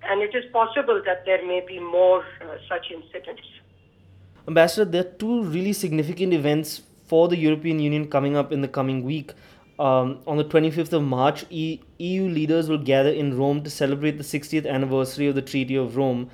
And 0.02 0.22
it 0.22 0.34
is 0.34 0.44
possible 0.52 1.02
that 1.04 1.26
there 1.26 1.44
may 1.46 1.62
be 1.66 1.78
more 1.78 2.24
uh, 2.40 2.56
such 2.68 2.86
incidents. 2.90 3.42
Ambassador, 4.48 4.90
there 4.90 5.02
are 5.02 5.16
two 5.18 5.44
really 5.44 5.72
significant 5.72 6.32
events 6.32 6.82
for 7.06 7.28
the 7.28 7.36
European 7.36 7.78
Union 7.80 8.08
coming 8.08 8.36
up 8.36 8.52
in 8.52 8.62
the 8.62 8.68
coming 8.68 9.02
week. 9.04 9.32
Um, 9.78 10.20
on 10.26 10.36
the 10.36 10.44
25th 10.44 10.92
of 10.92 11.02
March, 11.02 11.44
e- 11.50 11.80
EU 11.98 12.28
leaders 12.28 12.68
will 12.68 12.78
gather 12.78 13.10
in 13.10 13.36
Rome 13.36 13.62
to 13.64 13.70
celebrate 13.70 14.18
the 14.18 14.24
60th 14.24 14.66
anniversary 14.66 15.26
of 15.26 15.34
the 15.34 15.42
Treaty 15.42 15.76
of 15.76 15.96
Rome. 15.96 16.30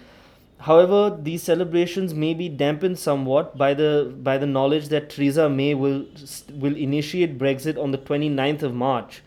However, 0.59 1.17
these 1.23 1.43
celebrations 1.43 2.15
may 2.15 2.33
be 2.35 2.49
dampened 2.49 2.99
somewhat 2.99 3.57
by 3.59 3.75
the 3.75 4.13
by 4.23 4.39
the 4.39 4.47
knowledge 4.47 4.89
that 4.89 5.11
Theresa 5.11 5.49
May 5.49 5.75
will 5.75 6.07
will 6.51 6.77
initiate 6.77 7.39
Brexit 7.39 7.79
on 7.79 7.91
the 7.91 7.99
29th 7.99 8.63
of 8.63 8.75
March. 8.75 9.23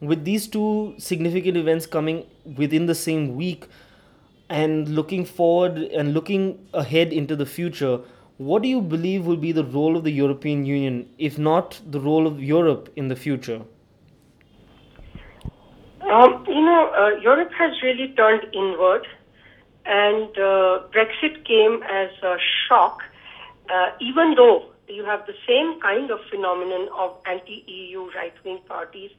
With 0.00 0.24
these 0.24 0.46
two 0.46 0.94
significant 0.98 1.56
events 1.56 1.86
coming 1.86 2.26
within 2.56 2.86
the 2.86 2.94
same 2.94 3.34
week 3.34 3.66
and 4.48 4.88
looking 4.88 5.24
forward 5.24 5.78
and 5.78 6.14
looking 6.14 6.68
ahead 6.72 7.12
into 7.12 7.34
the 7.34 7.46
future, 7.46 8.00
what 8.36 8.62
do 8.62 8.68
you 8.68 8.80
believe 8.80 9.26
will 9.26 9.36
be 9.36 9.50
the 9.50 9.64
role 9.64 9.96
of 9.96 10.04
the 10.04 10.12
European 10.12 10.64
Union, 10.64 11.08
if 11.18 11.38
not 11.38 11.80
the 11.84 12.00
role 12.00 12.26
of 12.26 12.40
Europe 12.40 12.88
in 12.94 13.08
the 13.08 13.16
future? 13.16 13.62
Um, 16.02 16.44
you 16.46 16.62
know, 16.62 16.90
uh, 16.96 17.20
Europe 17.20 17.50
has 17.58 17.72
really 17.82 18.14
turned 18.16 18.44
inward 18.54 19.06
and 19.88 20.28
uh, 20.36 20.84
Brexit 20.92 21.46
came 21.46 21.82
as 21.82 22.10
a 22.22 22.36
shock, 22.68 23.00
uh, 23.70 23.90
even 24.00 24.34
though 24.36 24.66
you 24.86 25.04
have 25.04 25.26
the 25.26 25.32
same 25.48 25.80
kind 25.80 26.10
of 26.10 26.18
phenomenon 26.30 26.88
of 26.94 27.16
anti-EU 27.26 28.10
right-wing 28.14 28.60
parties 28.68 29.10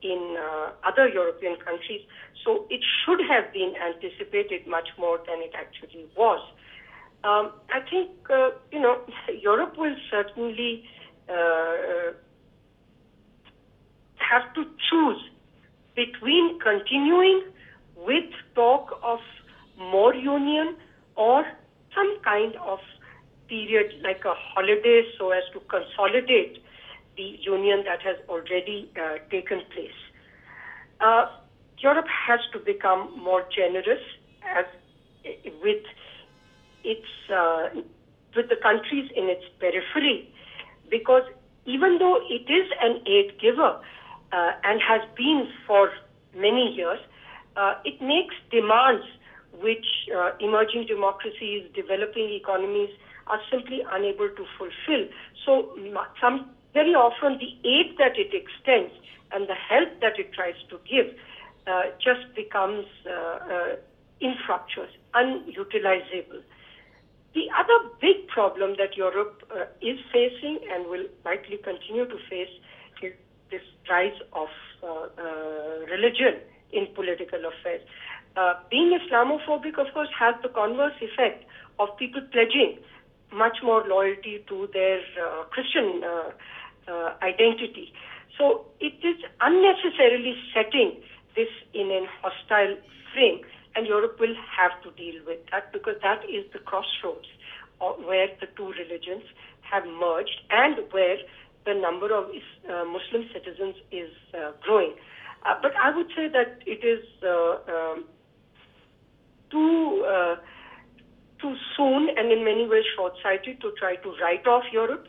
in 0.00 0.36
uh, 0.38 0.70
other 0.82 1.08
European 1.08 1.56
countries. 1.56 2.00
So 2.42 2.66
it 2.70 2.80
should 3.04 3.20
have 3.28 3.52
been 3.52 3.74
anticipated 3.76 4.66
much 4.66 4.88
more 4.98 5.18
than 5.26 5.40
it 5.42 5.52
actually 5.54 6.06
was. 6.16 6.40
Um, 7.22 7.52
I 7.70 7.80
think, 7.88 8.10
uh, 8.30 8.50
you 8.72 8.80
know, 8.80 9.00
Europe 9.40 9.76
will 9.76 9.96
certainly 10.10 10.84
uh, 11.28 12.12
have 14.16 14.54
to 14.54 14.64
choose 14.90 15.22
between 15.94 16.58
continuing 16.60 17.44
with 17.96 18.30
talk 18.54 18.98
of 19.02 19.20
more 19.78 20.14
union 20.14 20.76
or 21.16 21.44
some 21.94 22.18
kind 22.22 22.54
of 22.56 22.78
period 23.48 23.92
like 24.02 24.24
a 24.24 24.34
holiday 24.34 25.02
so 25.18 25.30
as 25.30 25.42
to 25.52 25.60
consolidate 25.60 26.62
the 27.16 27.38
union 27.42 27.84
that 27.84 28.02
has 28.02 28.16
already 28.28 28.90
uh, 28.96 29.18
taken 29.30 29.60
place. 29.72 30.00
Uh, 31.00 31.26
Europe 31.78 32.06
has 32.08 32.40
to 32.52 32.58
become 32.58 33.16
more 33.22 33.44
generous 33.54 34.00
as 34.56 34.64
with 35.62 35.82
its 36.82 37.06
uh, 37.34 37.68
with 38.36 38.48
the 38.48 38.56
countries 38.56 39.10
in 39.14 39.28
its 39.28 39.44
periphery, 39.60 40.28
because 40.90 41.22
even 41.66 41.98
though 41.98 42.18
it 42.28 42.50
is 42.50 42.66
an 42.82 43.00
aid 43.06 43.38
giver 43.40 43.80
uh, 44.32 44.50
and 44.64 44.80
has 44.82 45.00
been 45.16 45.46
for 45.66 45.90
many 46.34 46.74
years, 46.74 46.98
uh, 47.56 47.74
it 47.84 48.00
makes 48.02 48.34
demands 48.50 49.06
which 49.60 49.86
uh, 50.14 50.30
emerging 50.40 50.86
democracies, 50.86 51.64
developing 51.74 52.30
economies 52.32 52.90
are 53.26 53.40
simply 53.50 53.80
unable 53.92 54.28
to 54.28 54.44
fulfill. 54.58 55.08
So, 55.44 55.76
some 56.20 56.50
very 56.72 56.94
often 56.94 57.38
the 57.38 57.52
aid 57.68 57.96
that 57.98 58.18
it 58.18 58.34
extends 58.34 58.92
and 59.32 59.48
the 59.48 59.54
help 59.54 60.00
that 60.00 60.18
it 60.18 60.32
tries 60.32 60.58
to 60.70 60.78
give 60.88 61.14
uh, 61.66 61.82
just 61.96 62.34
becomes 62.36 62.84
uh, 63.06 63.10
uh, 63.10 63.76
infructuous, 64.20 64.90
unutilizable. 65.14 66.42
The 67.34 67.48
other 67.56 67.90
big 68.00 68.28
problem 68.28 68.76
that 68.78 68.96
Europe 68.96 69.42
uh, 69.50 69.64
is 69.80 69.98
facing 70.12 70.60
and 70.70 70.86
will 70.86 71.06
likely 71.24 71.56
continue 71.56 72.06
to 72.06 72.16
face 72.28 72.52
is 73.02 73.12
this 73.50 73.62
rise 73.88 74.18
of 74.32 74.48
religion 75.90 76.40
in 76.72 76.86
political 76.94 77.38
affairs. 77.38 77.80
Being 78.70 78.98
Islamophobic, 78.98 79.78
of 79.78 79.92
course, 79.94 80.08
has 80.18 80.34
the 80.42 80.48
converse 80.48 80.94
effect 81.00 81.44
of 81.78 81.96
people 81.98 82.22
pledging 82.32 82.78
much 83.32 83.58
more 83.62 83.84
loyalty 83.86 84.44
to 84.48 84.68
their 84.72 85.00
Christian 85.50 86.02
identity. 87.22 87.92
So 88.38 88.66
it 88.80 88.94
is 89.02 89.16
unnecessarily 89.40 90.34
setting 90.52 91.00
this 91.36 91.48
in 91.72 91.90
a 91.90 92.06
hostile 92.22 92.76
frame, 93.12 93.40
and 93.76 93.86
Europe 93.86 94.18
will 94.18 94.34
have 94.56 94.72
to 94.82 94.90
deal 94.92 95.20
with 95.26 95.38
that 95.50 95.72
because 95.72 95.96
that 96.02 96.22
is 96.28 96.44
the 96.52 96.58
crossroads 96.58 97.28
where 98.04 98.28
the 98.40 98.46
two 98.56 98.72
religions 98.72 99.24
have 99.62 99.84
merged 99.86 100.40
and 100.50 100.78
where 100.90 101.18
the 101.66 101.74
number 101.74 102.14
of 102.14 102.26
uh, 102.30 102.84
Muslim 102.84 103.28
citizens 103.32 103.76
is 103.90 104.10
uh, 104.34 104.52
growing. 104.62 104.94
Uh, 105.44 105.54
but 105.60 105.72
I 105.76 105.94
would 105.96 106.08
say 106.16 106.28
that 106.28 106.60
it 106.66 106.84
is 106.84 107.04
uh, 107.22 107.56
um, 107.72 108.04
too 109.54 110.04
uh, 110.14 110.36
too 111.40 111.54
soon 111.76 112.08
and 112.16 112.32
in 112.32 112.44
many 112.44 112.66
ways 112.68 112.84
short-sighted 112.96 113.60
to 113.60 113.72
try 113.78 113.96
to 113.96 114.14
write 114.20 114.46
off 114.46 114.64
Europe. 114.72 115.06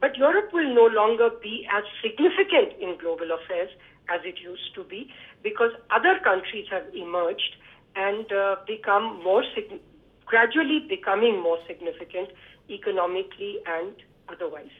But 0.00 0.16
Europe 0.16 0.52
will 0.52 0.74
no 0.74 0.86
longer 0.86 1.30
be 1.42 1.66
as 1.76 1.84
significant 2.02 2.80
in 2.80 2.96
global 2.98 3.32
affairs 3.38 3.70
as 4.08 4.20
it 4.24 4.40
used 4.40 4.74
to 4.74 4.84
be 4.84 5.08
because 5.42 5.72
other 5.90 6.18
countries 6.24 6.66
have 6.70 6.84
emerged 6.94 7.56
and 7.96 8.32
uh, 8.32 8.56
become 8.66 9.22
more 9.22 9.44
sig- 9.54 9.80
gradually 10.26 10.86
becoming 10.88 11.40
more 11.42 11.58
significant 11.66 12.28
economically 12.70 13.56
and 13.66 13.92
otherwise. 14.28 14.76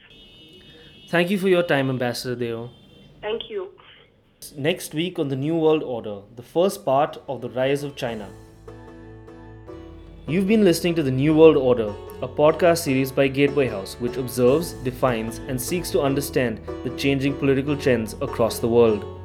Thank 1.09 1.29
you 1.29 1.37
for 1.37 1.49
your 1.49 1.63
time, 1.63 1.89
Ambassador 1.89 2.35
Deo. 2.35 2.69
Thank 3.21 3.49
you. 3.49 3.69
Next 4.55 4.93
week 4.93 5.19
on 5.19 5.27
the 5.27 5.35
New 5.35 5.55
World 5.55 5.83
Order, 5.83 6.21
the 6.35 6.41
first 6.41 6.85
part 6.85 7.17
of 7.27 7.41
the 7.41 7.49
rise 7.49 7.83
of 7.83 7.95
China. 7.95 8.29
You've 10.31 10.47
been 10.47 10.63
listening 10.63 10.95
to 10.95 11.03
the 11.03 11.11
New 11.11 11.35
World 11.35 11.57
Order, 11.57 11.93
a 12.21 12.25
podcast 12.25 12.83
series 12.83 13.11
by 13.11 13.27
Gateway 13.27 13.67
House, 13.67 13.95
which 13.99 14.15
observes, 14.15 14.71
defines, 14.71 15.39
and 15.49 15.61
seeks 15.61 15.91
to 15.91 15.99
understand 15.99 16.61
the 16.85 16.95
changing 16.95 17.35
political 17.37 17.75
trends 17.75 18.13
across 18.21 18.57
the 18.57 18.69
world. 18.69 19.20